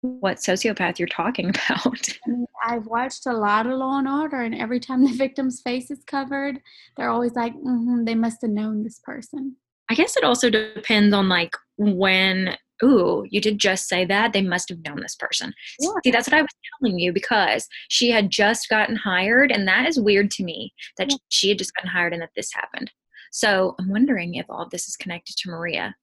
[0.00, 2.08] what sociopath you're talking about.
[2.26, 5.60] I mean, I've watched a lot of Law and Order, and every time the victim's
[5.60, 6.60] face is covered,
[6.96, 9.54] they're always like, mm "They must have known this person."
[9.88, 14.32] I guess it also depends on like when, ooh, you did just say that.
[14.32, 15.52] They must have known this person.
[15.78, 15.90] Yeah.
[16.04, 19.86] See, that's what I was telling you because she had just gotten hired, and that
[19.86, 21.16] is weird to me that Yeah.
[21.28, 22.90] she had just gotten hired and that this happened.
[23.32, 25.94] So I'm wondering if all of this is connected to Maria.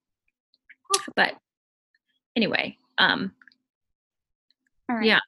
[1.15, 1.33] But
[2.35, 3.33] anyway, um,
[4.89, 5.05] All right.
[5.05, 5.19] Yeah.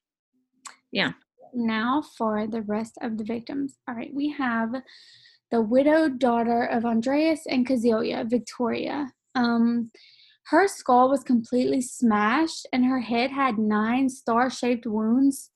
[0.92, 1.12] Yeah.
[1.54, 3.78] Now for the rest of the victims.
[3.88, 4.74] All right, we have
[5.52, 9.12] the widowed daughter of Andreas and Kazelia, Victoria.
[9.36, 9.92] Um,
[10.50, 15.52] her skull was completely smashed, and her head had nine star-shaped wounds.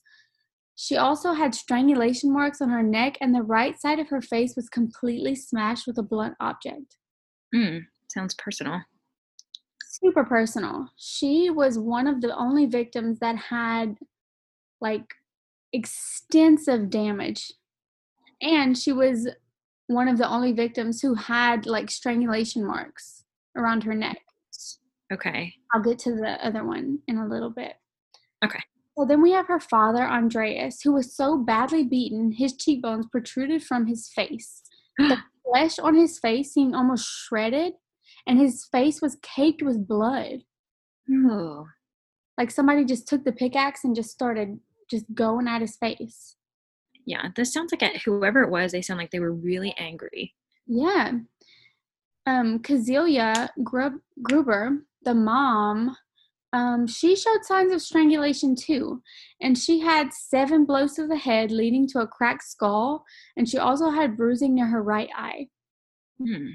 [0.76, 4.56] She also had strangulation marks on her neck, and the right side of her face
[4.56, 6.98] was completely smashed with a blunt object.
[7.54, 8.82] mm, sounds personal.
[9.84, 10.90] super personal.
[10.98, 13.98] She was one of the only victims that had
[14.82, 15.06] like
[15.72, 17.52] extensive damage.
[18.42, 19.30] And she was
[19.88, 23.24] one of the only victims who had like strangulation marks
[23.56, 24.18] around her neck.
[25.14, 25.54] Okay.
[25.74, 27.74] I'll get to the other one in a little bit.
[28.44, 28.60] Okay.
[28.98, 33.64] So then we have her father, Andreas, who was so badly beaten, his cheekbones protruded
[33.64, 34.64] from his face.
[34.98, 37.74] the flesh on his face seemed almost shredded,
[38.28, 40.44] and his face was caked with blood.
[41.12, 41.68] Oh.
[42.38, 46.36] Like somebody just took the pickaxe and just started just going at his face.
[47.06, 50.34] Yeah, this sounds like a, whoever it was, they sound like they were really angry.
[50.68, 51.12] Yeah.
[52.26, 55.96] Um, Kazelia Grub- Gruber, the mom,
[56.54, 59.02] um, she showed signs of strangulation too,
[59.42, 63.04] and she had seven blows to the head, leading to a cracked skull,
[63.36, 65.48] and she also had bruising near her right eye.
[66.20, 66.50] Hmm.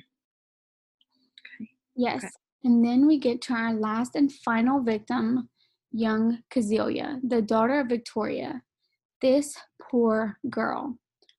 [1.97, 2.19] Yes.
[2.19, 2.29] Okay.
[2.65, 5.49] And then we get to our last and final victim,
[5.91, 8.63] young Kazelia, the daughter of Victoria.
[9.21, 9.57] This
[9.91, 10.97] poor girl.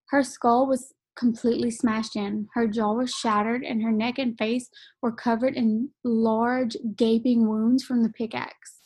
[0.10, 2.48] Her skull was completely smashed in.
[2.54, 4.70] Her jaw was shattered, and her neck and face
[5.02, 8.78] were covered in large, gaping wounds from the pickaxe.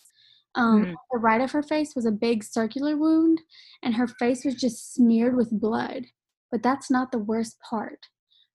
[0.56, 0.94] Um, Hmm.
[1.12, 3.42] The right of her face was a big circular wound,
[3.84, 6.06] and her face was just smeared with blood.
[6.52, 8.00] But that's not the worst part.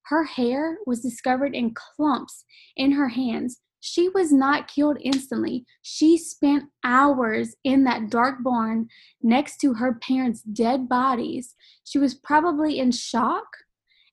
[0.06, 2.44] Her hair was discovered in clumps
[2.76, 3.60] in her hands.
[3.80, 5.64] She was not killed instantly.
[5.82, 8.88] She spent hours in that dark barn
[9.22, 11.54] next to her parents' dead bodies.
[11.84, 13.46] She was probably in shock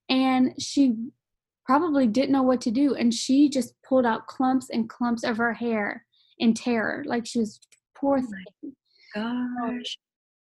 [0.08, 0.94] and she
[1.64, 2.94] probably didn't know what to do.
[2.94, 6.04] And she just pulled out clumps and clumps of her hair
[6.38, 7.04] in terror.
[7.06, 7.60] Like she was
[7.96, 8.74] poor thing.
[9.14, 9.98] Gosh.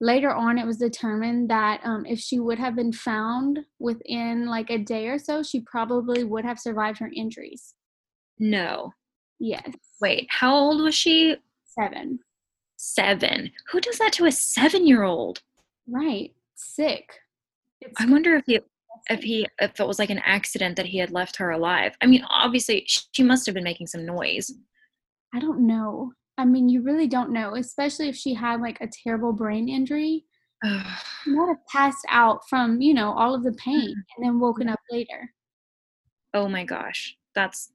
[0.00, 4.68] Later on, it was determined that um, if she would have been found within like
[4.68, 7.74] a day or so, she probably would have survived her injuries.
[8.38, 8.92] No.
[9.38, 9.70] Yes.
[10.00, 11.36] Wait, how old was she?
[11.64, 12.18] Seven.
[12.76, 13.50] Seven.
[13.70, 15.40] Who does that to a seven year old?
[15.88, 16.34] Right.
[16.56, 17.08] Sick.
[17.80, 18.60] It's I wonder if he
[19.08, 21.96] if he if it was like an accident that he had left her alive.
[22.00, 24.52] I mean, obviously she must have been making some noise.
[25.34, 26.12] I don't know.
[26.38, 30.24] I mean, you really don't know, especially if she had like a terrible brain injury.
[30.64, 34.22] Might have passed out from, you know, all of the pain mm-hmm.
[34.22, 35.30] and then woken up later.
[36.34, 37.72] oh my gosh, that's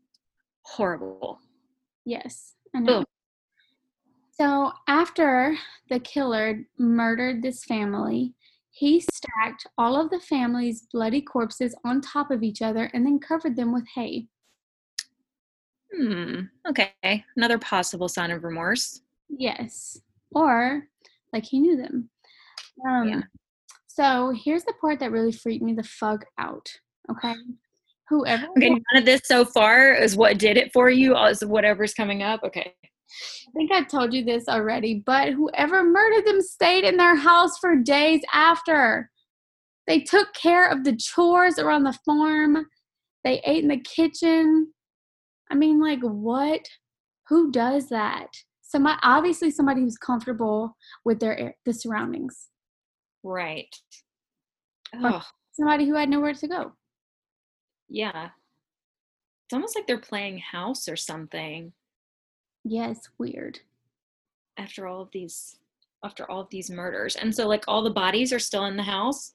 [0.63, 1.39] horrible.
[2.05, 2.99] Yes, I know.
[2.99, 3.05] Ugh.
[4.31, 5.55] So after
[5.89, 8.33] the killer murdered this family,
[8.71, 13.19] he stacked all of the family's bloody corpses on top of each other and then
[13.19, 14.27] covered them with hay.
[15.95, 16.43] Hmm.
[16.67, 19.01] Okay, another possible sign of remorse.
[19.29, 19.99] Yes.
[20.33, 20.87] Or
[21.33, 22.09] like he knew them.
[22.87, 23.21] Um Yeah.
[23.87, 26.69] so here's the part that really freaked me the fuck out.
[27.09, 27.35] Okay.
[28.07, 31.17] Whoever Okay, none of this so far is what did it for you.
[31.17, 32.41] Is whatever's coming up.
[32.43, 32.73] Okay.
[33.47, 37.57] I think I told you this already, but whoever murdered them stayed in their house
[37.59, 39.09] for days after.
[39.87, 42.65] They took care of the chores around the farm.
[43.23, 44.73] They ate in the kitchen.
[45.49, 46.61] I mean, like, what?
[47.27, 48.27] Who does that?
[48.61, 52.47] Somebody, obviously, somebody who's comfortable with their the surroundings.
[53.23, 53.73] Right.
[54.95, 55.21] Oh,
[55.53, 56.71] Somebody who had nowhere to go.
[57.89, 58.29] yeah.
[59.45, 61.73] It's almost like they're playing house or something
[62.63, 63.59] Yes, weird.
[64.57, 65.57] after all of these
[66.03, 67.15] after all of these murders.
[67.15, 69.33] And so like all the bodies are still in the house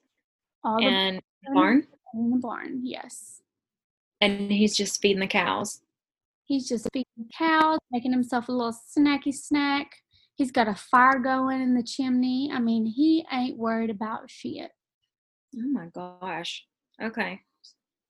[0.63, 2.81] All the and the barn in the barn.
[2.83, 3.41] Yes,
[4.21, 5.81] and he's just feeding the cows.
[6.45, 9.91] he's just feeding cows, making himself a little snacky snack.
[10.35, 12.51] He's got a fire going in the chimney.
[12.53, 14.71] I mean, he ain't worried about shit.
[15.55, 16.63] Oh my gosh.
[17.01, 17.41] Okay.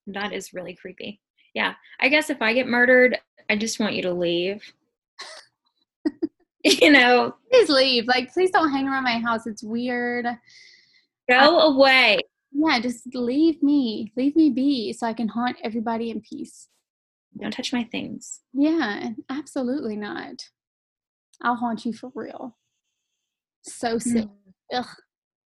[0.07, 1.21] That is really creepy.
[1.53, 1.73] Yeah.
[1.99, 3.17] I guess if I get murdered,
[3.49, 4.61] I just want you to leave.
[6.63, 8.07] you know, Please leave.
[8.07, 9.47] Like, please don't hang around my house.
[9.47, 10.25] It's weird.
[11.29, 12.19] go away.
[12.51, 14.11] Yeah, just leave me.
[14.15, 16.67] Leave me be so I can haunt everybody in peace.
[17.39, 18.41] Don't touch my things.
[18.53, 20.43] Yeah, absolutely not.
[21.41, 22.57] I'll haunt you for real.
[23.61, 23.97] So hmm.
[23.99, 24.27] sick.
[24.73, 24.85] Ugh.
[24.85, 24.93] I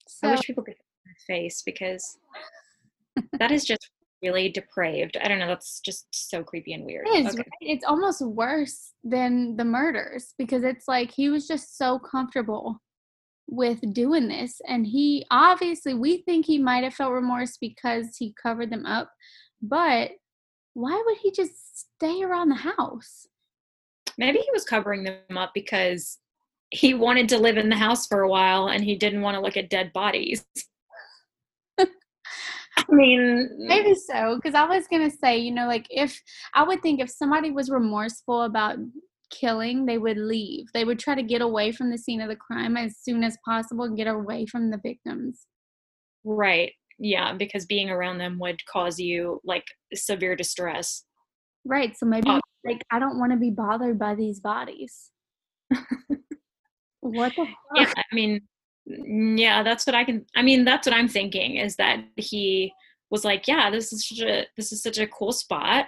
[0.07, 2.17] So wish people could see my face because
[3.39, 3.89] that is just
[4.25, 5.17] really depraved.
[5.21, 5.47] I don't know.
[5.47, 7.07] That's just so creepy and weird.
[7.07, 7.37] it is, Okay.
[7.37, 7.47] right?
[7.61, 12.81] It's almost worse than the murders because it's like he was just so comfortable
[13.47, 14.59] with doing this.
[14.67, 19.11] And he obviously, we think he might have felt remorse because he covered them up.
[19.61, 20.11] But
[20.73, 21.53] why would he just
[21.97, 23.27] stay around the house?
[24.17, 26.17] Maybe he was covering them up because
[26.71, 29.41] he wanted to live in the house for a while and he didn't want to
[29.41, 30.43] look at dead bodies.
[32.77, 36.21] I mean, Maybe so, because I was gonna say, you know, like if
[36.53, 38.77] I would think if somebody was remorseful about
[39.31, 40.65] killing, they would leave.
[40.73, 43.37] They would try to get away from the scene of the crime as soon as
[43.45, 45.47] possible and get away from the victims.
[46.23, 46.71] right.
[46.97, 51.03] Yeah, because being around them would cause you like severe distress.
[51.65, 51.93] Right.
[51.97, 52.39] So maybe Oh.
[52.63, 55.11] like I don't want to be bothered by these bodies.
[57.01, 57.55] what the fuck?
[57.75, 58.39] Yeah, I mean,
[58.85, 60.25] yeah, that's what I can.
[60.35, 62.71] I mean, that's what I'm thinking is that he
[63.09, 65.87] was like, yeah, this is such a this is such a cool spot.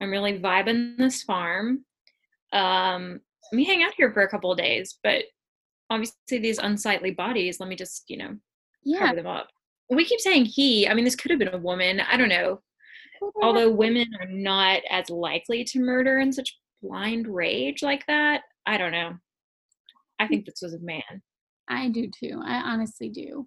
[0.00, 1.84] I'm really vibing this farm.
[2.52, 3.20] Um,
[3.52, 5.24] let me hang out here for a couple of days, but
[5.90, 8.36] obviously these unsightly bodies, let me just, you know,
[8.84, 9.00] Yeah.
[9.00, 9.48] cover them up.
[9.90, 10.86] We keep saying he.
[10.86, 12.00] I mean, this could have been a woman.
[12.00, 12.60] I don't know.
[13.42, 18.76] Although women are not as likely to murder in such blind rage like that, I
[18.78, 19.14] don't know.
[20.20, 21.22] I think this was a man.
[21.68, 22.40] I do too.
[22.44, 23.46] I honestly do.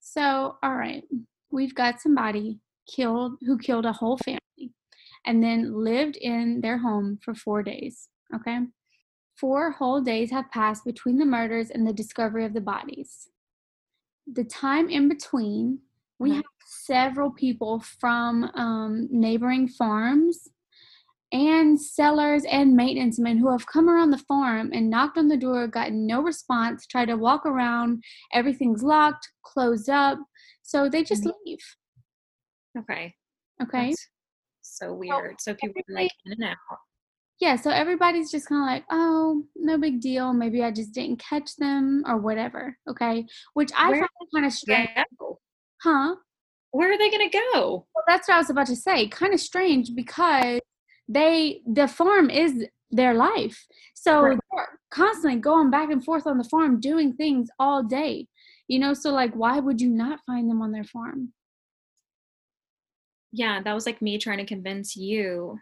[0.00, 1.04] So, all right,
[1.50, 4.72] we've got somebody killed who killed a whole family
[5.26, 8.08] and then lived in their home for four days.
[8.34, 8.58] Okay.
[9.36, 13.28] Four whole days have passed between the murders and the discovery of the bodies.
[14.30, 15.80] The time in between,
[16.18, 20.48] we have several people from um, neighboring farms
[21.32, 25.36] and sellers and maintenance men who have come around the farm and knocked on the
[25.36, 28.02] door, gotten no response, tried to walk around,
[28.32, 30.18] everything's locked, closed up.
[30.62, 31.32] So they just Mhm.
[31.44, 31.76] leave.
[32.78, 33.14] Okay.
[33.62, 33.88] Okay.
[33.90, 34.08] That's
[34.62, 35.40] so weird.
[35.40, 36.56] So people are like in and out.
[37.40, 40.32] Yeah, so everybody's just kind of like, oh, no big deal.
[40.34, 42.76] Maybe I just didn't catch them or whatever.
[42.88, 43.26] Okay.
[43.54, 44.90] Which I Where- find kind of strange.
[45.82, 46.16] Huh?
[46.72, 47.86] Where are they gonna go?
[47.94, 49.08] Well, that's what I was about to say.
[49.08, 50.60] Kind of strange because
[51.10, 53.66] they the farm is their life.
[53.94, 54.38] So Right.
[54.52, 58.28] they're constantly going back and forth on the farm doing things all day.
[58.68, 61.32] You know, so like why would you not find them on their farm?
[63.32, 65.58] Yeah, that was like me trying to convince you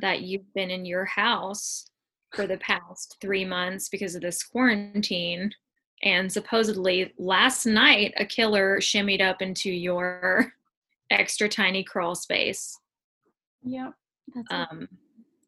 [0.00, 1.86] that you've been in your house
[2.34, 5.52] for the past three months because of this quarantine.
[6.02, 10.52] And supposedly last night, a killer shimmied up into your
[11.10, 12.76] extra tiny crawl space
[13.64, 13.94] Yep.
[14.50, 14.88] Um,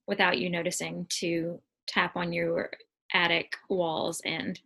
[0.07, 2.70] without you noticing to tap on your
[3.14, 4.59] attic walls and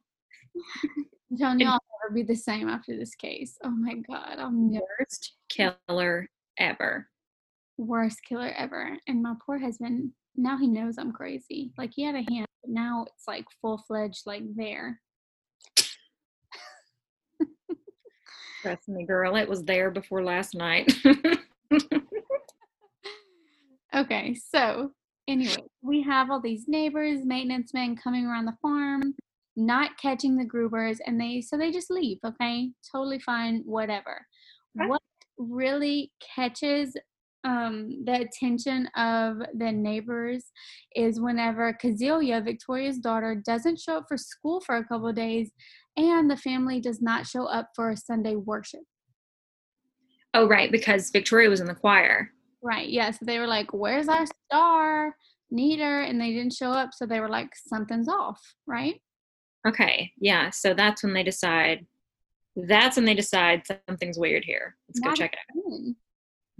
[1.31, 3.57] you, I'll never be the same after this case.
[3.63, 7.09] Oh my god, I'm worst killer ever.
[7.79, 8.97] worst killer ever.
[9.07, 11.73] And my poor husband, now he knows I'm crazy.
[11.79, 15.01] Like he had a hand, but now it's like full fledged, like there.
[18.63, 20.93] Trust me, girl, it was there before last night.
[23.95, 24.93] Okay, so
[25.29, 29.15] anyway, we have all these neighbors, maintenance men coming around the farm,
[29.57, 32.19] not catching the Grubers, and they so they just leave.
[32.25, 34.27] Okay, totally fine, whatever.
[34.75, 35.03] What
[35.39, 36.95] really catches
[37.45, 40.45] um, the attention of the neighbors
[40.95, 45.51] is whenever Kazelia, Victoria's daughter, doesn't show up for school for a couple of days,
[45.97, 48.83] and the family does not show up for Sunday worship.
[50.35, 52.31] oh, right, because Victoria was in the choir.
[52.63, 52.89] Right.
[52.89, 53.11] Yeah.
[53.11, 55.17] So they were like, "Where's our star?
[55.51, 56.91] Need her," and they didn't show up.
[56.93, 59.01] So they were like, "Something's off." Right.
[59.67, 61.87] Okay, yeah, so that's when they decide.
[62.57, 64.77] That's when they decide something's weird here.
[64.89, 65.95] Let's go check it out.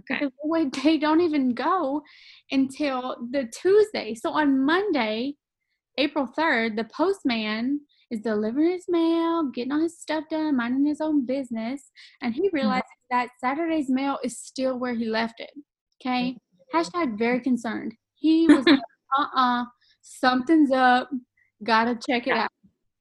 [0.01, 0.25] Okay.
[0.41, 2.01] Because they don't even go
[2.49, 4.15] until the Tuesday.
[4.15, 5.35] So on Monday,
[5.97, 11.01] April third, the postman is delivering his mail, getting all his stuff done, minding his
[11.01, 11.91] own business,
[12.21, 12.55] and he mm-hmm.
[12.55, 15.51] realizes that Saturday's mail is still where he left it.
[16.01, 16.37] Okay.
[16.73, 17.93] Hashtag very concerned.
[18.15, 18.79] He was like,
[19.17, 19.65] uh-uh,
[20.01, 21.09] something's up.
[21.63, 22.43] Gotta check it Yeah.
[22.43, 22.49] out.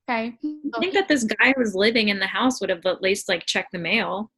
[0.09, 0.37] Okay.
[0.75, 3.29] I think that this guy who was living in the house would have at least
[3.29, 4.31] like checked the mail.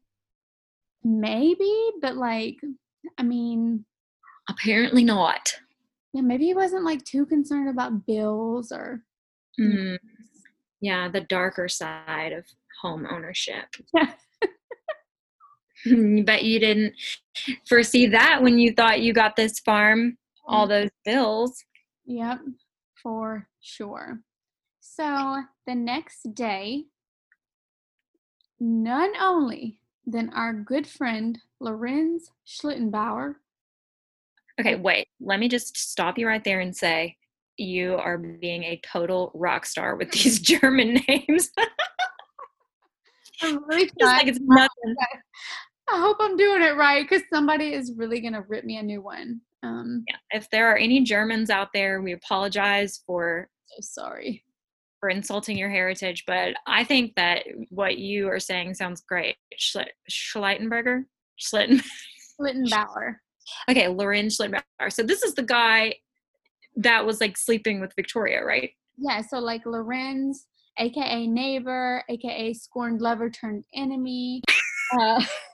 [1.02, 2.58] Maybe, but like,
[3.18, 3.84] I mean,
[4.48, 5.54] Apparently not.
[6.12, 9.02] yeah, maybe he wasn't like too concerned about bills or
[9.60, 9.98] Mm,
[10.80, 12.44] yeah, the darker side of
[12.80, 13.66] home ownership.
[13.94, 14.12] Yeah.
[16.24, 16.94] Bet you didn't
[17.68, 20.16] foresee that when you thought you got this farm,
[20.46, 20.70] all mm.
[20.70, 21.64] those bills.
[22.06, 22.40] Yep,
[23.02, 24.20] for sure.
[24.80, 26.84] So the next day,
[28.60, 33.36] none only than our good friend Lorenz Schlittenbauer.
[34.60, 35.08] Okay, wait.
[35.20, 37.16] Let me just stop you right there and say
[37.56, 41.50] you are being a total rock star with these German names.
[43.42, 44.96] I'm really Just like it's nothing.
[45.92, 49.00] I hope I'm doing it right because somebody is really gonna rip me a new
[49.02, 49.40] one.
[49.62, 50.16] Um, Yeah.
[50.30, 54.44] If there are any Germans out there, we apologize for so sorry.
[55.00, 59.36] for insulting your heritage, but I think that what you are saying sounds great.
[59.58, 61.04] Schle- Schleitenberger?
[61.40, 61.82] Schlitten.
[62.40, 63.16] Schlittenbauer.
[63.70, 64.90] okay, Lorenz Schlittenbauer.
[64.92, 65.96] So this is the guy
[66.76, 68.70] that was like sleeping with Victoria, right?
[68.96, 70.46] Yeah, so like Lorenz,
[70.78, 74.40] aka neighbor, aka scorned lover turned enemy.
[75.00, 75.24] Uh,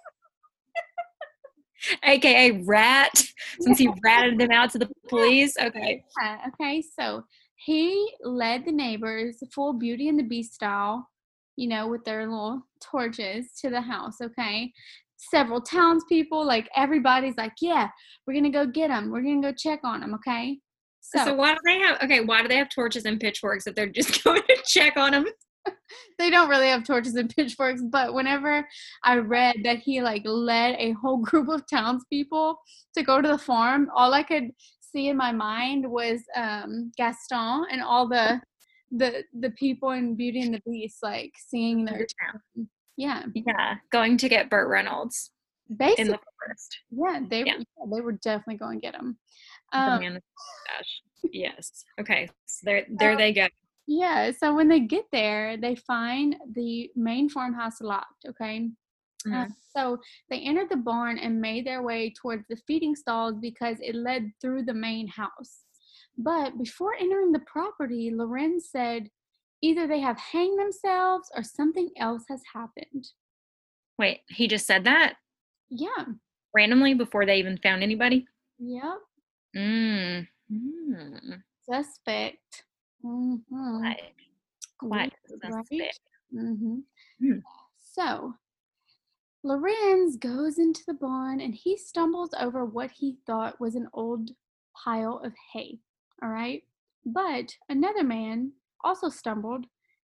[2.03, 3.13] AKA rat,
[3.61, 5.57] since he ratted them out to the police.
[5.61, 6.05] Okay.
[6.21, 7.25] Yeah, okay, so
[7.57, 11.09] he led the neighbors full Beauty and the Beast style,
[11.57, 14.73] you know, with their little torches to the house, okay?
[15.19, 16.47] several townspeople.
[16.47, 17.89] Like everybody's like, yeah,
[18.27, 20.59] we're gonna go get them We're gonna go check on them Okay.
[21.01, 22.21] So, why do they have okay?
[22.21, 25.27] Why do they have torches and pitchforks if they're just going to check on him?
[26.19, 28.67] they don't really have torches and pitchforks, but whenever
[29.05, 32.59] I read that he like led a whole group of townspeople
[32.97, 34.51] to go to the farm, all I could
[34.81, 38.41] see in my mind was um, Gaston and all the
[38.91, 42.69] the the people in Beauty and the Beast like seeing their town.
[42.97, 45.31] yeah yeah going to get Burt Reynolds
[45.77, 46.79] basically in the forest.
[46.91, 47.59] Yeah, they yeah.
[47.59, 49.19] yeah they were definitely going to get him.
[49.73, 50.19] Um,
[51.33, 51.85] yes.
[52.01, 52.29] Okay.
[52.47, 53.47] So there there they go.
[53.89, 54.31] Yeah.
[54.33, 58.27] So when they get there, they find the main farmhouse locked.
[58.29, 58.69] Okay.
[59.27, 59.35] Mm-hmm.
[59.35, 59.99] Uh, so
[60.31, 64.31] they entered the barn and made their way towards the feeding stalls because it led
[64.41, 65.65] through the main house.
[66.19, 69.09] But before entering the property, Lorenz said
[69.63, 73.09] either they have hanged themselves or something else has happened.
[73.99, 75.15] Wait, he just said that?
[75.71, 76.05] Yeah.
[76.55, 78.27] Randomly before they even found anybody?
[78.59, 78.99] Yep.
[79.57, 80.29] Mm.
[80.53, 81.43] mm.
[81.71, 82.65] Suspect.
[83.05, 83.79] Mm-hmm.
[83.79, 84.13] Quite,
[84.79, 85.13] quite.
[85.43, 85.91] Right?
[86.35, 86.79] Mm-hmm.
[87.23, 87.43] Mm.
[87.79, 88.35] So
[89.45, 94.31] Lorenz goes into the barn and he stumbles over what he thought was an old
[94.75, 95.79] pile of hay.
[96.23, 96.63] All right.
[97.07, 98.53] But another man
[98.85, 99.67] also stumbled,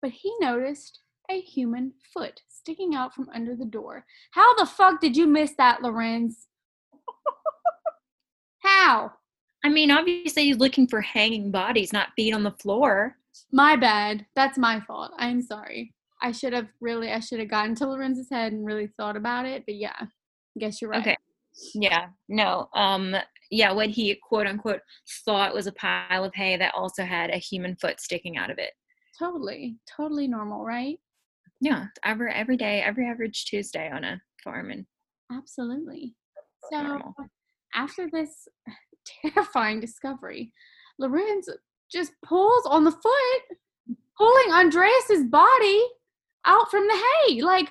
[0.01, 4.05] but he noticed a human foot sticking out from under the door.
[4.32, 6.47] How the fuck did you miss that, Lorenz?
[8.63, 9.11] How?
[9.64, 13.18] I mean, obviously he's looking for hanging bodies, not feet on the floor.
[13.51, 14.26] My bad.
[14.36, 15.12] That's my fault.
[15.18, 15.93] I'm sorry.
[16.22, 19.45] I should have really, I should have gotten to Lorenz's head and really thought about
[19.45, 19.64] it.
[19.66, 21.01] But yeah, I guess you're right.
[21.01, 21.18] Okay.
[21.74, 22.07] Yeah.
[22.28, 22.70] No.
[22.74, 23.16] Um.
[23.51, 23.72] Yeah.
[23.72, 24.82] What he quote unquote
[25.26, 28.60] thought was a pile of hay that also had a human foot sticking out of
[28.60, 28.72] it.
[29.18, 29.78] Totally.
[29.89, 30.99] Totally normal, right?
[31.60, 31.86] Yeah.
[32.05, 34.86] Every every day, every average Tuesday on a farm, and
[35.32, 36.16] absolutely.
[36.72, 37.14] So normal.
[37.74, 38.47] after this
[39.22, 40.51] terrifying discovery,
[40.97, 41.49] Lorenz
[41.91, 45.82] just pulls on the foot, pulling Andreas's body
[46.45, 47.41] out from the hay.
[47.41, 47.70] Like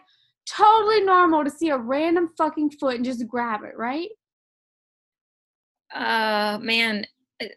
[0.49, 4.09] totally normal to see a random fucking foot and just grab it, right?
[5.95, 7.07] Uh man,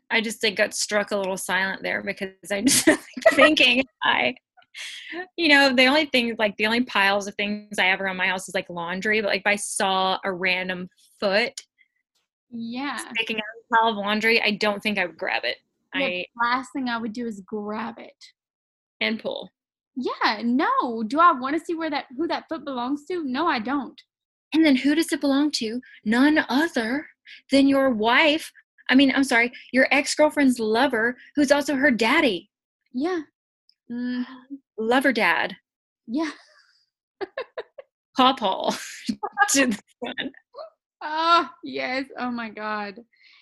[0.10, 2.88] I just like got struck a little silent there because I'm just
[3.34, 4.36] thinking I
[5.36, 8.28] you know, the only thing like the only piles of things I have around my
[8.28, 11.60] house is like laundry, but like if I saw a random foot
[12.52, 15.58] yeah sticking out a pile of laundry, I don't think I would grab it.
[15.94, 18.16] The I last thing I would do is grab it.
[19.02, 19.50] And pull.
[19.96, 21.04] Yeah, no.
[21.04, 23.24] Do I want to see where that who that foot belongs to?
[23.24, 24.00] No, I don't.
[24.54, 25.82] And then who does it belong to?
[26.06, 27.08] None other
[27.52, 28.52] than your wife.
[28.90, 32.50] I mean, I'm sorry, your ex-girlfriend's lover, who's also her daddy.
[32.94, 33.22] Yeah.
[33.92, 34.56] Mm-hmm.
[34.78, 35.56] Lover dad.
[36.08, 36.32] Yeah.
[38.18, 38.76] Paw Paul
[39.50, 40.32] to the son.
[41.02, 42.06] Oh, yes.
[42.18, 43.00] Oh my God.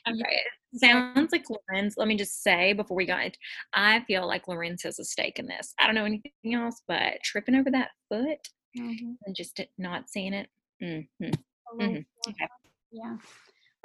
[0.08, 0.40] Okay.
[0.76, 1.96] Sounds like Lorenz.
[1.98, 3.38] Let me just say before we got it,
[3.74, 5.74] I feel like Lorenz has a stake in this.
[5.80, 8.40] I don't know anything else, but tripping over that foot
[8.78, 9.12] mm-hmm.
[9.26, 10.48] and just not seeing it.
[10.82, 11.26] Mm-hmm.
[11.26, 12.30] Mm-hmm.
[12.30, 12.48] Okay.
[12.92, 13.18] Yeah.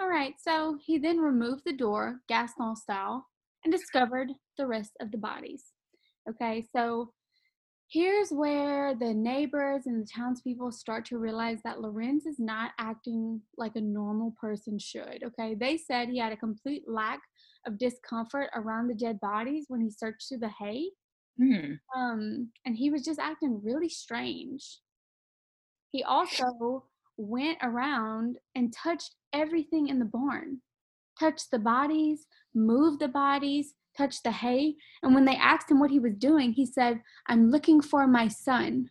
[0.01, 0.33] All right.
[0.41, 3.27] So he then removed the door, Gaston style,
[3.62, 5.64] and discovered the rest of the bodies.
[6.27, 6.64] Okay.
[6.75, 7.12] So
[7.95, 13.40] here's where the neighbors and the townspeople start to realize that Lorenz is not acting
[13.57, 15.22] like a normal person should.
[15.24, 17.20] Okay, they said he had a complete lack
[17.68, 20.90] of discomfort around the dead bodies when he searched through the hay.
[21.38, 21.74] Hmm.
[21.97, 24.80] Um, and he was just acting really strange.
[25.92, 26.86] He also
[27.16, 30.61] went around and touched everything in the barn,
[31.20, 32.26] touched the bodies,
[32.57, 34.76] moved the bodies, touch the hay.
[35.03, 38.28] And when they asked him what he was doing, he said, I'm looking for my
[38.28, 38.90] son.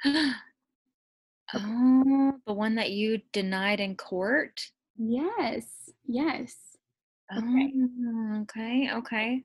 [0.04, 0.34] oh,
[2.46, 4.60] the one that you denied in court?
[4.96, 6.56] Yes, yes.
[7.36, 7.72] Okay.
[8.06, 9.44] Oh, okay, okay.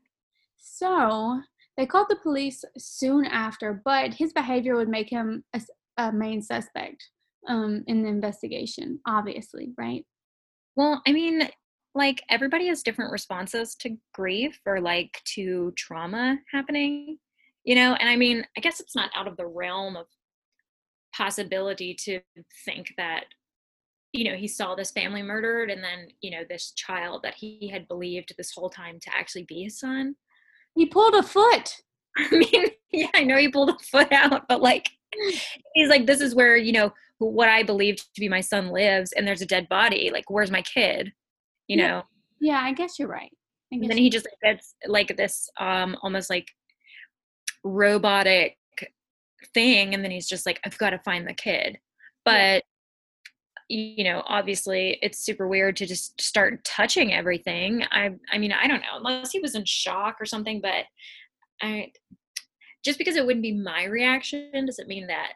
[0.57, 1.41] So
[1.75, 5.61] they called the police soon after, but his behavior would make him a,
[5.97, 7.09] a main suspect
[7.47, 10.05] um, in the investigation, obviously, right?
[10.75, 11.49] Well, I mean,
[11.95, 17.17] like everybody has different responses to grief or like to trauma happening
[17.63, 17.95] you know?
[17.95, 20.05] And i mean i guess it's not out of the realm of
[21.15, 22.19] possibility to
[22.65, 23.25] think that
[24.11, 27.69] you know he saw this family murdered and then you know this child that he
[27.71, 30.15] had believed this whole time to actually be his son.
[30.75, 31.77] He pulled a foot.
[32.17, 35.41] I mean yeah i know he pulled a foot out but like mm.
[35.73, 39.11] he's like this is where you know what i believed to be my son lives
[39.13, 40.09] and there's a dead body.
[40.11, 41.11] Like where's my kid
[41.67, 41.87] you yeah.
[41.87, 42.03] know
[42.39, 43.31] yeah i guess you're right
[43.71, 46.47] and then he just like, gets like this um almost like
[47.63, 48.57] robotic
[49.53, 51.77] thing and then he's just like i've got to find the kid
[52.25, 52.63] but
[53.69, 57.83] you know, obviously it's super weird to just start touching everything.
[57.91, 60.85] I I mean, I don't know, unless he was in shock or something, but
[61.61, 61.91] I
[62.83, 65.33] just because it wouldn't be my reaction doesn't mean that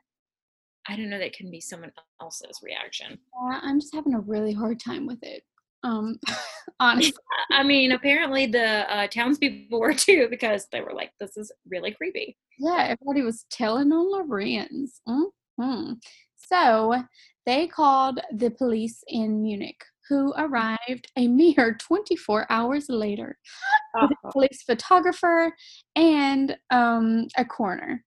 [0.88, 3.12] I don't know that can be someone else's reaction.
[3.12, 5.44] Yeah, I'm just having a really hard time with it.
[5.84, 6.20] Um,
[6.80, 7.14] honestly.
[7.52, 11.92] I mean, apparently the uh, townspeople were too because they were like, "This is really
[11.92, 15.02] creepy." Yeah, everybody was telling on Lorenz.
[15.08, 15.94] Mm-hmm.
[16.36, 17.04] So
[17.46, 23.38] they called the police in Munich, who arrived a mere 24 hours later
[23.96, 24.32] with a Uh-huh.
[24.32, 25.54] police photographer
[25.96, 28.04] and um, a coroner.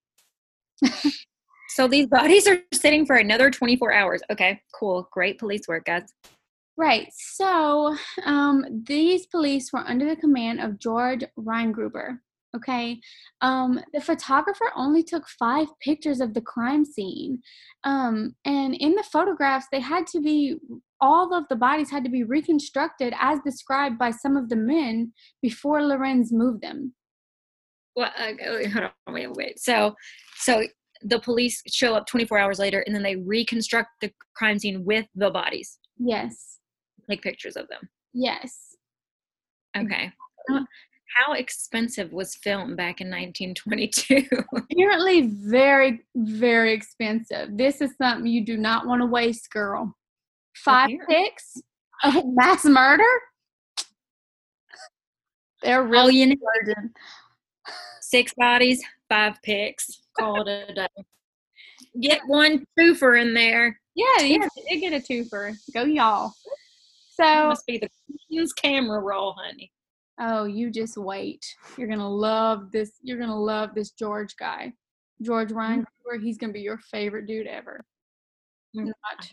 [1.76, 4.20] So these bodies are sitting for another 24 hours.
[4.28, 5.08] Okay, cool.
[5.12, 6.12] Great police work, guys.
[6.80, 7.08] Right.
[7.12, 12.20] So um, these police were under the command of George Reingruber.
[12.56, 12.98] Okay.
[13.42, 17.42] Um, the photographer only took five pictures of the crime scene.
[17.84, 20.56] Um, and in the photographs, they had to be,
[21.02, 25.12] all of the bodies had to be reconstructed as described by some of the men
[25.42, 26.94] before Lorenz moved them.
[27.94, 29.60] Well, uh, wait, hold on, wait, wait.
[29.60, 29.94] So,
[30.36, 30.64] so
[31.02, 35.04] the police show up 24 hours later, and then they reconstruct the crime scene with
[35.14, 36.59] the bodies, Yes.
[37.10, 37.88] Take pictures of them.
[38.12, 38.76] Yes.
[39.76, 40.12] Okay.
[41.16, 44.26] How expensive was film back in 1922?
[44.56, 47.56] Apparently, very, very expensive.
[47.56, 49.94] This is something you do not want to waste, girl.
[50.54, 51.60] Five picks
[52.02, 53.04] of mass murder?
[55.62, 56.74] They're oh, really you know,
[58.00, 60.00] six bodies, five picks.
[60.18, 60.88] Call it a day.
[62.00, 63.78] Get one twofer in there.
[63.94, 65.54] Yeah, yeah, did get a twofer.
[65.74, 66.32] Go y'all.
[67.20, 67.88] So, must be the
[68.28, 69.70] Queen's camera roll, honey.
[70.20, 71.44] oh, you just wait.
[71.76, 72.92] You're gonna love this.
[73.02, 74.72] You're gonna love this George guy,
[75.22, 75.86] George Ryan.
[76.22, 77.84] He's gonna be your favorite dude ever.
[78.76, 78.86] Mm.
[78.86, 79.28] Not.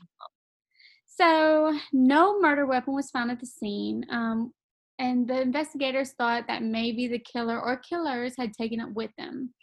[1.06, 4.54] So, no murder weapon was found at the scene, um,
[5.00, 9.54] and the investigators thought that maybe the killer or killers had taken it with them.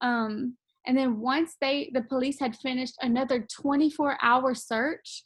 [0.00, 0.56] Um,
[0.86, 5.24] and then once they, the police had finished another 24-hour search,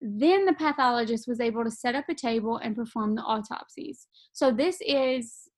[0.00, 4.06] then the pathologist was able to set up a table and perform the autopsies.
[4.32, 5.48] So this is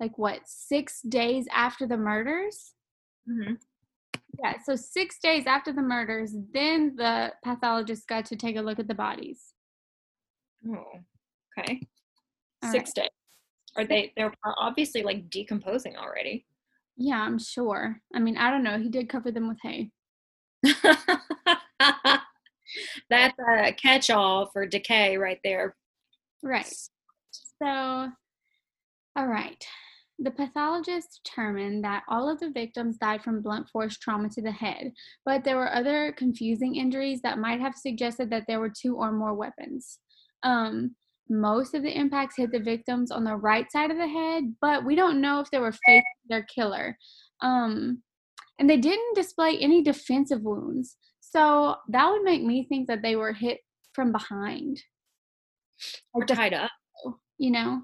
[0.00, 2.74] like what six days after the murders.
[3.28, 3.54] Mm-hmm.
[4.42, 8.78] Yeah, so six days after the murders, then the pathologist got to take a look
[8.78, 9.54] at the bodies.
[10.68, 10.84] Oh,
[11.58, 11.80] okay.
[12.62, 13.08] All Six days.
[13.76, 14.12] Are they?
[14.16, 16.46] They're obviously like decomposing already.
[16.96, 18.00] Yeah, I'm sure.
[18.14, 18.78] I mean, I don't know.
[18.78, 19.90] He did cover them with hay.
[23.10, 25.76] That's a catch-all for decay right there.
[26.42, 26.72] Right.
[27.62, 27.66] So,
[29.16, 29.64] all right.
[30.18, 34.52] The pathologist determined that all of the victims died from blunt force trauma to the
[34.52, 34.92] head,
[35.26, 39.12] but there were other confusing injuries that might have suggested that there were two or
[39.12, 39.98] more weapons.
[40.42, 40.94] Um,
[41.28, 44.84] most of the impacts hit the victims on the right side of the head, but
[44.84, 46.96] we don't know if they were facing their killer.
[47.42, 48.02] Um,
[48.58, 50.96] and they didn't display any defensive wounds.
[51.36, 53.58] So that would make me think that they were hit
[53.92, 54.82] from behind.
[56.14, 56.70] Or tied up.
[57.36, 57.82] you know,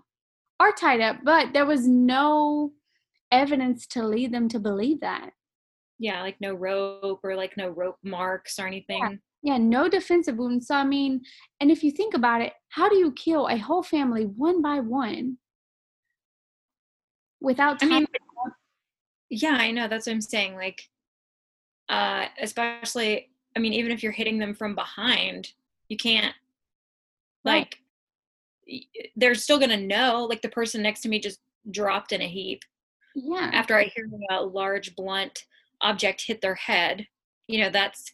[0.58, 2.72] are tied up, but there was no
[3.30, 5.32] evidence to lead them to believe that.
[5.98, 9.20] Yeah, like no rope or like no rope marks or anything.
[9.42, 10.68] Yeah, no defensive wounds.
[10.68, 11.20] So, I mean,
[11.60, 14.80] and if you think about it, how do you kill a whole family one by
[14.80, 15.36] one
[17.42, 17.90] without I time?
[17.90, 18.06] mean,
[19.28, 19.88] yeah, I know.
[19.88, 20.54] That's what I'm saying.
[20.54, 20.88] Like,
[21.90, 25.52] uh, especially, I mean, even if you're hitting them from behind,
[25.88, 26.34] you can't,
[27.44, 27.78] like,
[28.66, 28.86] y-
[29.16, 30.24] they're still gonna know.
[30.28, 31.40] Like, the person next to me just
[31.70, 32.62] dropped in a heap
[33.14, 35.44] yeah, after I hear a large, blunt
[35.80, 37.06] object hit their head.
[37.46, 38.12] You know, that's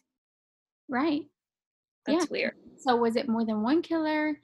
[0.89, 1.21] right.
[2.05, 2.29] that's Yeah.
[2.31, 2.55] weird.
[2.77, 4.39] So, was it more than one killer?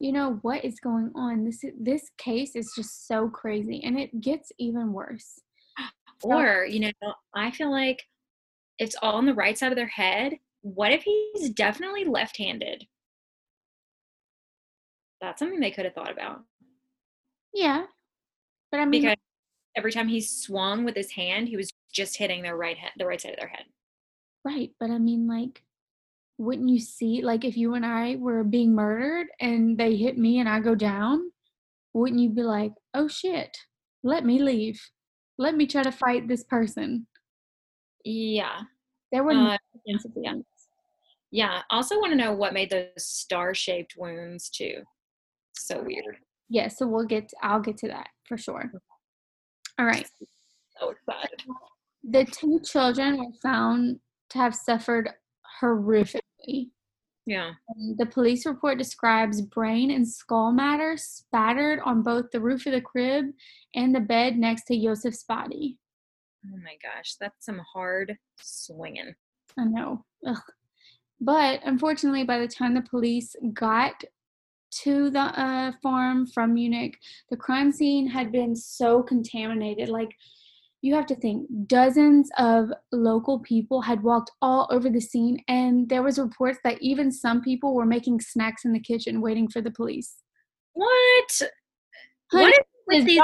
[0.00, 1.44] You know what is going on?
[1.44, 5.40] This this case is just so crazy, and it gets even worse.
[6.24, 8.04] Or, you know, I feel like
[8.82, 10.34] it's all on the right side of their head.
[10.62, 12.84] What if he's definitely left handed?
[15.20, 16.40] That's something they could have thought about.
[17.54, 17.84] Yeah,
[18.72, 19.16] but I mean, Because
[19.76, 23.06] every time he swung with his hand, he was just hitting their right head, the
[23.06, 23.66] right side of their head.
[24.44, 25.62] Right, but I mean, like,
[26.38, 30.40] wouldn't you see, like, if you and I were being murdered and they hit me
[30.40, 31.30] and I go down,
[31.92, 33.56] wouldn't you be like, oh shit,
[34.02, 34.80] let me leave?
[35.38, 37.06] Let me try to fight this person.
[38.04, 38.62] Yeah.
[39.12, 39.58] There were Uh,
[41.30, 41.62] yeah.
[41.70, 44.82] Also want to know what made those star shaped wounds too.
[45.54, 46.16] So weird.
[46.48, 48.70] Yeah, so we'll get, I'll get to that for sure.
[49.78, 50.08] All right.
[50.78, 51.42] So excited.
[52.04, 54.00] The two children were found
[54.30, 55.10] to have suffered
[55.62, 56.70] horrifically.
[57.24, 57.52] Yeah.
[57.96, 62.80] The police report describes brain and skull matter spattered on both the roof of the
[62.80, 63.26] crib
[63.74, 65.78] and the bed next to Josef's body.
[66.46, 69.14] Oh my gosh, that's some hard swinging.
[69.58, 70.04] I know.
[70.26, 70.36] Ugh.
[71.20, 74.02] But unfortunately, by the time the police got
[74.82, 76.98] to the uh, farm from Munich,
[77.30, 79.88] the crime scene had been so contaminated.
[79.88, 80.10] Like,
[80.80, 85.88] you have to think dozens of local people had walked all over the scene, and
[85.88, 89.60] there was reports that even some people were making snacks in the kitchen waiting for
[89.60, 90.16] the police.
[90.72, 91.42] What?
[92.32, 93.20] What is with these?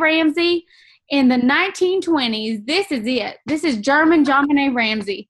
[0.00, 0.66] Ramsey
[1.10, 2.66] in the 1920s.
[2.66, 3.38] This is it.
[3.46, 5.28] This is German JonBenét Ramsey.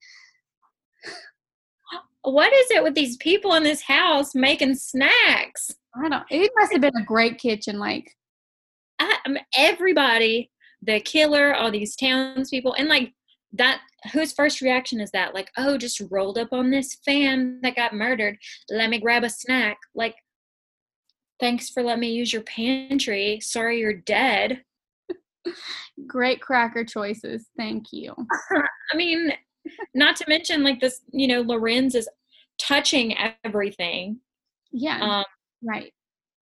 [2.23, 5.71] What is it with these people in this house making snacks?
[5.95, 6.25] I don't.
[6.31, 7.79] It must have been a great kitchen.
[7.79, 8.15] Like,
[8.99, 10.51] I, mean, everybody,
[10.83, 13.13] the killer, all these townspeople, and like
[13.53, 13.81] that.
[14.13, 15.35] Whose first reaction is that?
[15.35, 18.39] Like, oh, just rolled up on this fan that got murdered.
[18.71, 19.77] Let me grab a snack.
[19.93, 20.15] Like,
[21.41, 23.41] thanks for letting me use your pantry.
[23.43, 24.63] Sorry, you're dead.
[26.07, 27.49] Great cracker choices.
[27.57, 28.15] Thank you.
[28.93, 29.33] I mean,
[29.95, 31.01] not to mention like this.
[31.13, 32.09] You know, Lorenz is
[32.59, 34.21] touching everything,
[34.73, 34.99] Yeah.
[35.01, 35.25] um,
[35.63, 35.93] right.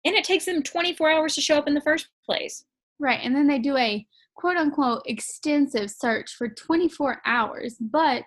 [0.06, 2.66] and it takes them 24 hours to show up in the first place.
[3.00, 3.20] Right.
[3.24, 8.24] And then they do a quote unquote extensive search for 24 hours, but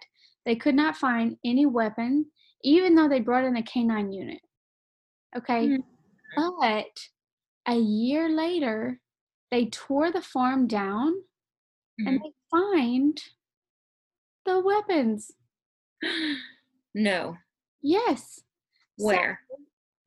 [0.47, 2.27] they could not find any weapon,
[2.63, 4.41] even though they brought in a canine unit.
[5.37, 5.69] Okay.
[5.69, 5.85] Mhm.
[6.37, 7.09] But
[7.67, 9.01] a year later,
[9.53, 11.13] they tore the farm down
[11.99, 13.21] and they find
[14.45, 15.31] the weapons.
[16.95, 17.37] no,
[17.83, 18.41] Yes.
[18.99, 19.41] So where?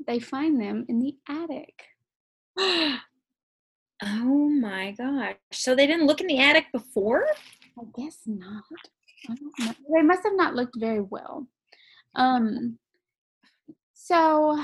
[0.08, 1.84] they find them in the attic.
[2.58, 5.36] oh my gosh.
[5.52, 7.26] So they didn't look in the attic before?
[7.80, 8.64] I guess not.
[9.30, 9.74] I don't know.
[9.96, 11.48] They must have not looked very well.
[12.16, 12.80] Um.
[13.94, 14.64] So,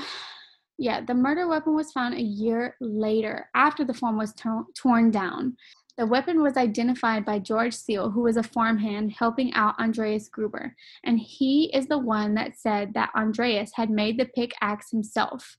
[0.78, 5.10] yeah, the murder weapon was found a year later after the farm was to- torn
[5.10, 5.56] down.
[5.98, 10.74] The weapon was identified by George Seal, who was a farmhand helping out Andreas Gruber,
[11.04, 15.58] and he is the one that said that Andreas had made the pickaxe himself.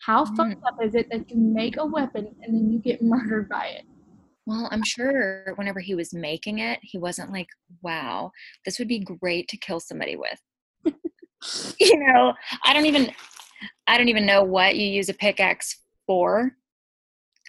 [0.00, 0.34] How hmm.
[0.34, 3.66] fucked up is it that you make a weapon and then you get murdered by
[3.66, 3.84] it?
[4.46, 7.48] Well, I'm sure whenever he was making it, he wasn't like,
[7.82, 8.32] wow,
[8.64, 10.40] this would be great to kill somebody with.
[11.78, 12.32] you know,
[12.64, 13.12] I don't even
[13.86, 16.56] I don't even know what you use a pickaxe for.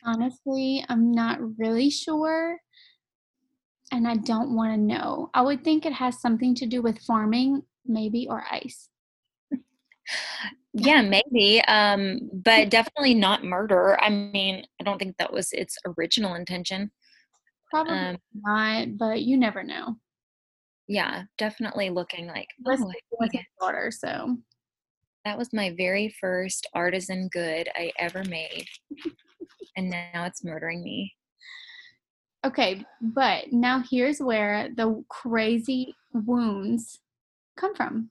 [0.03, 2.57] Honestly, I'm not really sure.
[3.91, 5.30] And I don't want to know.
[5.34, 8.89] I would think it has something to do with farming, maybe, or ice.
[10.74, 11.62] Yeah, maybe.
[11.68, 13.99] Um, but definitely not murder.
[14.01, 16.91] I mean, I don't think that was its original intention.
[17.70, 19.97] Probably Um, not, but you never know.
[20.88, 24.38] yeah, definitely looking like, oh, stick with his daughter, so
[25.26, 28.66] that was my very first artisan good I ever made.
[29.78, 31.14] and now it's murdering me.
[32.46, 32.84] okay.
[33.02, 37.00] But now here's where the crazy wounds
[37.58, 38.10] come from.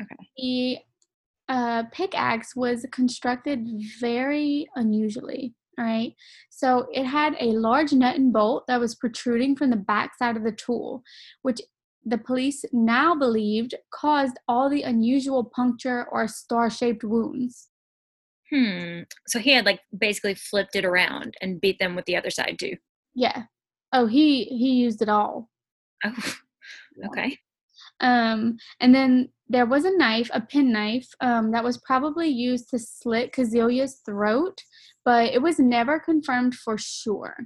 [0.00, 0.16] Okay.
[0.36, 0.78] The
[1.48, 3.66] uh, pickaxe was constructed
[4.00, 5.54] very unusually.
[5.78, 6.14] All right.
[6.50, 10.36] So it had a large nut and bolt that was protruding from the back side
[10.36, 11.02] of the tool,
[11.42, 11.60] which
[12.04, 17.68] the police now believed caused all the unusual puncture or star shaped wounds.
[18.50, 19.00] Hmm.
[19.28, 22.56] So he had like basically flipped it around and beat them with the other side
[22.58, 22.76] too.
[23.14, 23.44] Yeah.
[23.92, 25.50] Oh, he he used it all.
[26.04, 26.34] Oh,
[27.06, 27.38] okay.
[28.00, 32.78] Um, and then there was a knife, a penknife, um, that was probably used to
[32.78, 34.62] slit Kazilia's throat,
[35.04, 37.36] but it was never confirmed for sure.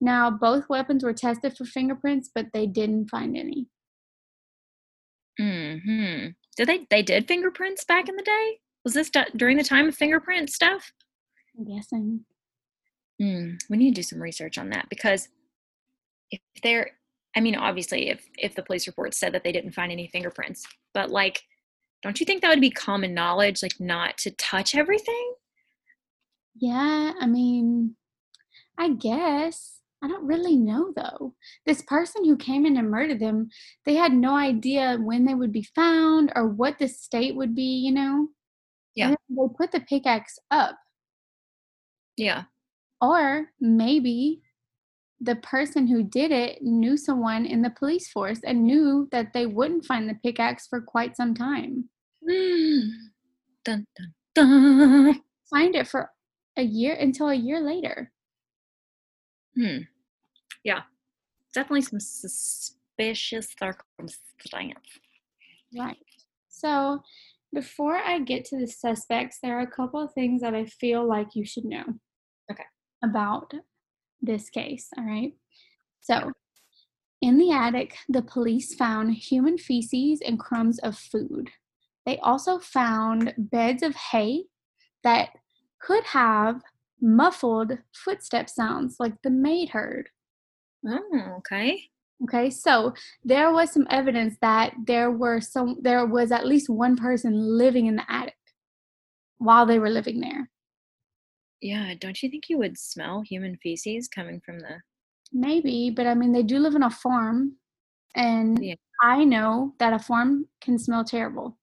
[0.00, 3.68] Now, both weapons were tested for fingerprints, but they didn't find any.
[5.38, 6.28] Hmm.
[6.56, 6.86] Did they?
[6.90, 8.58] They did fingerprints back in the day.
[8.84, 10.92] Was this du- during the time of fingerprint stuff?
[11.58, 12.24] I'm guessing.
[13.20, 13.52] Hmm.
[13.70, 15.28] We need to do some research on that because
[16.30, 16.90] if they're,
[17.36, 20.64] I mean, obviously, if if the police report said that they didn't find any fingerprints,
[20.92, 21.42] but like,
[22.02, 25.34] don't you think that would be common knowledge, like not to touch everything?
[26.56, 27.96] Yeah, I mean,
[28.78, 29.80] I guess.
[30.02, 31.34] I don't really know though.
[31.64, 33.48] This person who came in and murdered them,
[33.86, 37.82] they had no idea when they would be found or what the state would be,
[37.84, 38.28] you know?
[38.94, 39.14] Yeah.
[39.28, 40.76] They put the pickaxe up.
[42.16, 42.44] Yeah.
[43.00, 44.42] Or maybe
[45.20, 49.46] the person who did it knew someone in the police force and knew that they
[49.46, 51.88] wouldn't find the pickaxe for quite some time.
[52.28, 55.20] Dun dun dun.
[55.50, 56.10] Find it for
[56.56, 58.12] a year until a year later.
[59.56, 59.78] Hmm.
[60.64, 60.82] Yeah.
[61.52, 64.98] Definitely some suspicious circumstance.
[65.76, 65.98] Right.
[66.48, 67.02] So
[67.52, 71.06] before I get to the suspects, there are a couple of things that I feel
[71.06, 71.84] like you should know.
[72.50, 72.64] Okay.
[73.02, 73.52] About
[74.20, 75.34] this case, all right?
[76.00, 76.32] So,
[77.22, 81.50] in the attic, the police found human feces and crumbs of food.
[82.04, 84.44] They also found beds of hay
[85.04, 85.30] that
[85.80, 86.60] could have
[87.00, 90.08] muffled footstep sounds like the maid heard.
[90.86, 91.90] Oh, okay.
[92.22, 96.96] Okay, so there was some evidence that there were some there was at least one
[96.96, 98.36] person living in the attic
[99.38, 100.50] while they were living there.
[101.60, 104.80] Yeah, don't you think you would smell human feces coming from the
[105.32, 107.56] Maybe, but I mean they do live on a farm
[108.14, 108.74] and Yeah.
[109.02, 111.58] I know that a farm can smell terrible.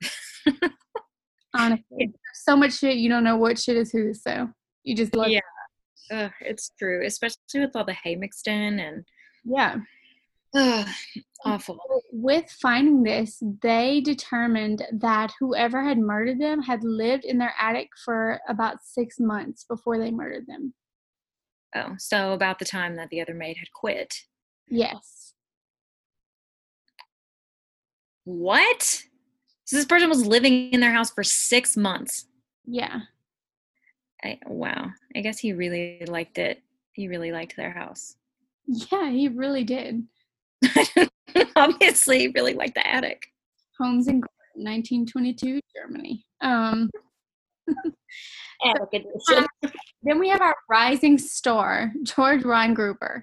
[1.54, 2.12] Honestly.
[2.44, 4.48] So much shit you don't know what shit is who, so
[4.84, 5.40] you just love Yeah.
[6.10, 9.04] Ugh, it's true, especially with all the hay mixed in and
[9.44, 9.76] yeah.
[10.54, 10.88] ugh,
[11.44, 11.78] awful.
[12.10, 17.88] with finding this, they determined that whoever had murdered them had lived in their attic
[18.04, 20.72] for about six months before they murdered them.
[21.74, 24.14] Oh, so about the time that the other maid had quit.
[24.68, 25.34] Yes.
[28.24, 29.02] What?
[29.64, 32.24] So this person was living in their house for six months.
[32.70, 33.00] Yeah.
[34.22, 34.90] I, wow.
[35.16, 36.62] I guess he really liked it.
[36.92, 38.16] He really liked their house.
[38.66, 40.04] Yeah, he really did.
[41.56, 43.26] Obviously, he really liked the attic.
[43.78, 44.20] Homes in
[44.54, 46.24] 1922, Germany.
[46.40, 46.90] Um,
[48.64, 49.46] Attic edition.
[50.02, 53.22] then we have our rising star, George Reingruber.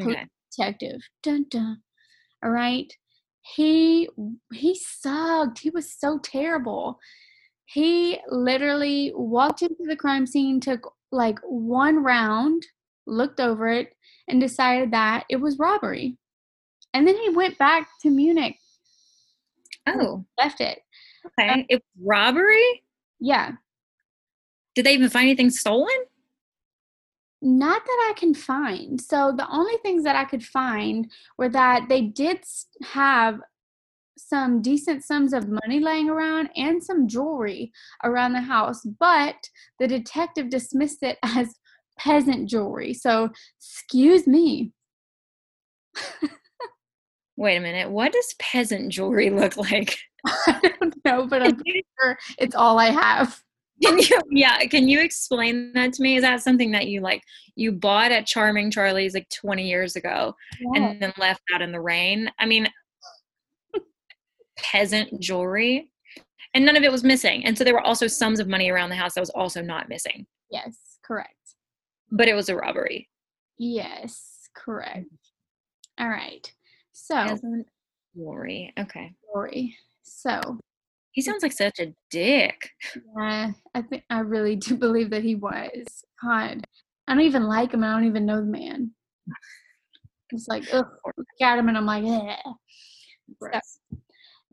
[0.00, 0.26] Okay.
[0.56, 1.00] detective.
[1.22, 1.80] Dun dun.
[2.44, 2.92] All right.
[3.42, 4.08] He
[4.52, 5.58] he sucked.
[5.58, 6.98] He was so terrible.
[7.66, 12.66] He literally walked into the crime scene, took like one round,
[13.06, 13.94] looked over it,
[14.28, 16.16] and decided that it was robbery.
[16.92, 18.56] And then he went back to Munich,
[19.86, 20.80] Oh, left it.
[21.26, 21.48] okay.
[21.48, 22.82] Um, it was robbery?
[23.20, 23.52] Yeah.
[24.74, 25.94] Did they even find anything stolen?
[27.42, 29.00] Not that I can find.
[29.00, 32.40] So the only things that I could find were that they did
[32.82, 33.40] have
[34.16, 37.72] some decent sums of money laying around and some jewelry
[38.04, 39.36] around the house, but
[39.78, 41.54] the detective dismissed it as
[41.98, 42.94] peasant jewelry.
[42.94, 44.72] So, excuse me.
[47.36, 47.90] Wait a minute.
[47.90, 49.98] What does peasant jewelry look like?
[50.26, 53.40] I don't know, but I'm pretty sure it's all I have.
[53.82, 56.16] Can you, yeah, can you explain that to me?
[56.16, 57.22] Is that something that you like
[57.56, 60.34] you bought at Charming Charlie's like 20 years ago
[60.74, 62.30] and then left out in the rain?
[62.38, 62.68] I mean,
[64.58, 65.90] peasant jewelry,
[66.54, 67.44] and none of it was missing.
[67.44, 69.88] And so there were also sums of money around the house that was also not
[69.88, 71.34] missing, yes, correct.
[72.10, 73.08] but it was a robbery.
[73.58, 75.06] Yes, correct.
[75.06, 76.04] Mm.
[76.04, 76.52] All right.
[76.92, 77.38] So,
[78.16, 78.72] jewelry.
[78.78, 79.12] Okay.
[79.32, 79.76] jewelry.
[80.02, 80.40] So,
[81.12, 82.70] He sounds like such a dick.
[83.16, 85.84] Yeah, I think I really do believe that he was.
[86.22, 86.64] God,
[87.06, 87.84] I don't even like him.
[87.84, 88.90] I don't even know the man.
[90.30, 90.86] It's like, ugh,
[91.16, 92.36] look at him, and I'm like, yeah.
[93.40, 93.78] Gross.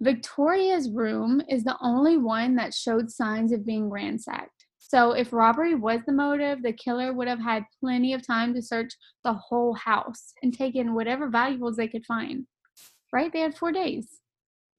[0.01, 4.65] Victoria's room is the only one that showed signs of being ransacked.
[4.79, 8.63] So, if robbery was the motive, the killer would have had plenty of time to
[8.63, 8.91] search
[9.23, 12.47] the whole house and take in whatever valuables they could find.
[13.13, 13.31] Right?
[13.31, 14.07] They had four days.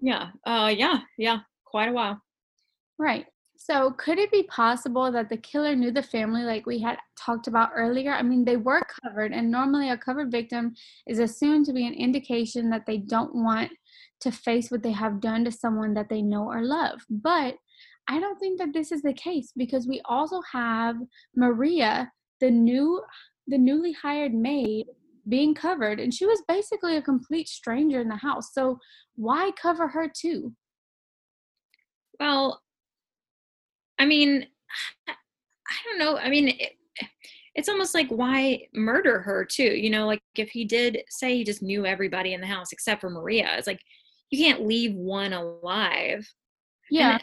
[0.01, 0.31] Yeah.
[0.45, 1.39] Uh yeah, yeah.
[1.64, 2.20] Quite a while.
[2.99, 3.27] Right.
[3.57, 7.47] So, could it be possible that the killer knew the family like we had talked
[7.47, 8.12] about earlier?
[8.12, 10.75] I mean, they were covered, and normally a covered victim
[11.07, 13.70] is assumed to be an indication that they don't want
[14.23, 17.01] to face what they have done to someone that they know or love.
[17.11, 17.57] But
[18.09, 20.97] I don't think that this is the case because we also have
[21.37, 22.11] Maria,
[22.41, 23.03] the new
[23.49, 24.87] the newly hired maid
[25.29, 28.53] being covered and she was basically a complete stranger in the house.
[28.53, 28.79] So,
[29.16, 30.53] why cover her too?
[32.18, 32.61] Well,
[33.99, 34.47] I mean,
[35.09, 36.18] I don't know.
[36.18, 36.73] I mean, it,
[37.55, 39.75] it's almost like why murder her too?
[39.77, 43.01] You know, like if he did say he just knew everybody in the house except
[43.01, 43.81] for Maria, it's like
[44.33, 46.26] you can't leave one alive.
[46.91, 47.18] Yeah.
[47.18, 47.22] And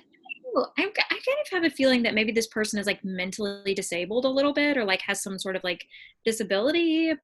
[0.77, 4.25] I, I kind of have a feeling that maybe this person is like mentally disabled
[4.25, 5.83] a little bit or like has some sort of like
[6.23, 7.15] disability uh,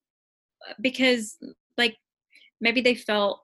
[0.81, 1.37] because
[1.77, 1.95] like
[2.59, 3.41] maybe they felt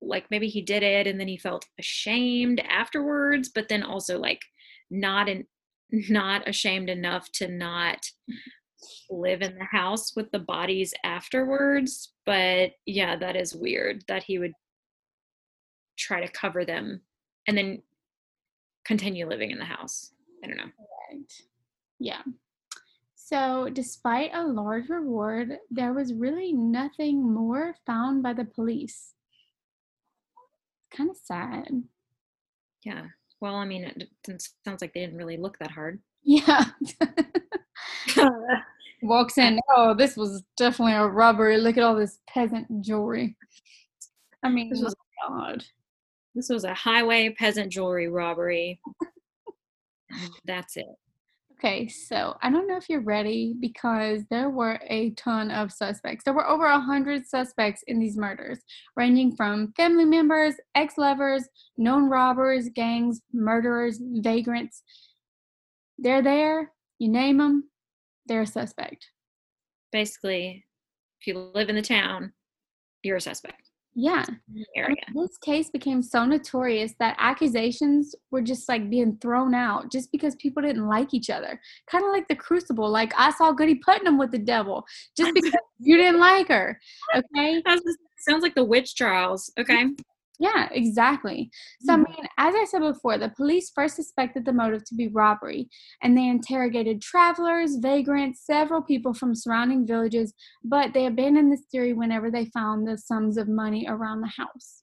[0.00, 4.40] like maybe he did it and then he felt ashamed afterwards but then also like
[4.90, 5.44] not in
[6.08, 7.98] not ashamed enough to not
[9.10, 14.38] live in the house with the bodies afterwards but yeah that is weird that he
[14.38, 14.52] would
[16.00, 17.00] try to cover them
[17.46, 17.82] and then
[18.84, 20.72] continue living in the house i don't know
[21.12, 21.32] Right.
[21.98, 22.22] Yeah.
[23.16, 29.12] So, despite a large reward, there was really nothing more found by the police.
[30.96, 31.68] Kind of sad.
[32.84, 33.06] yeah
[33.40, 34.08] Well, I mean, it
[34.64, 36.00] sounds like they didn't really look that hard.
[36.22, 36.64] Yeah.
[39.02, 39.58] Walks in.
[39.74, 41.58] Oh, this was definitely a robbery.
[41.58, 43.36] Look at all this peasant jewelry.
[44.42, 44.94] I mean, This was-
[45.28, 45.64] God.
[46.34, 48.80] This was a highway peasant jewelry robbery.
[50.44, 50.86] That's it.
[51.58, 56.24] Okay, so I don't know if you're ready because there were a ton of suspects.
[56.24, 58.60] There were over a hundred suspects in these murders,
[58.96, 64.82] ranging from family members, ex-lovers, known robbers, gangs, murderers, vagrants.
[65.98, 66.72] They're there.
[66.98, 67.68] You name them,
[68.26, 69.08] they're a suspect.
[69.92, 70.64] Basically,
[71.20, 72.32] if you live in the town,
[73.02, 74.24] you're a suspect Yeah.
[74.28, 74.96] in I mean, area.
[75.14, 80.34] This case became so notorious that accusations were just like being thrown out just because
[80.36, 81.60] people didn't like each other.
[81.86, 82.88] Kind of like the crucible.
[82.88, 84.84] Like I saw Goody Putnam with the devil
[85.16, 86.78] just because you didn't like her.
[87.14, 87.62] Okay.
[88.18, 89.50] Sounds like the witch trials.
[89.58, 89.86] Okay.
[90.40, 91.50] Yeah, exactly.
[91.82, 92.08] So, I mm.
[92.08, 95.68] mean, as I said before, the police first suspected the motive to be robbery,
[96.02, 100.32] and they interrogated travelers, vagrants, several people from surrounding villages,
[100.64, 104.82] but they abandoned this theory whenever they found the sums of money around the house.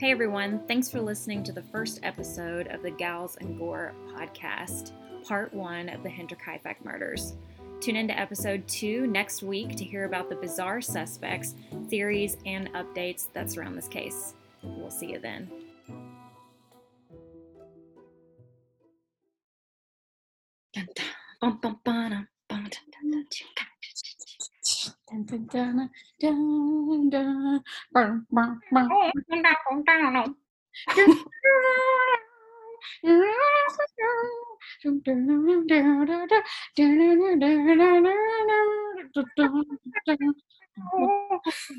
[0.00, 4.90] Hey everyone, thanks for listening to the first episode of the Gals and Gore podcast,
[5.22, 7.34] part one of the Hinterkaifeck murders.
[7.82, 11.56] Tune into episode two next week to hear about the bizarre suspects,
[11.90, 14.34] theories, and updates that surround this case.
[14.62, 15.50] We'll see you then.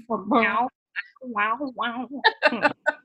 [0.07, 0.69] Wow,
[1.21, 2.07] wow, wow.
[2.45, 2.67] Hmm.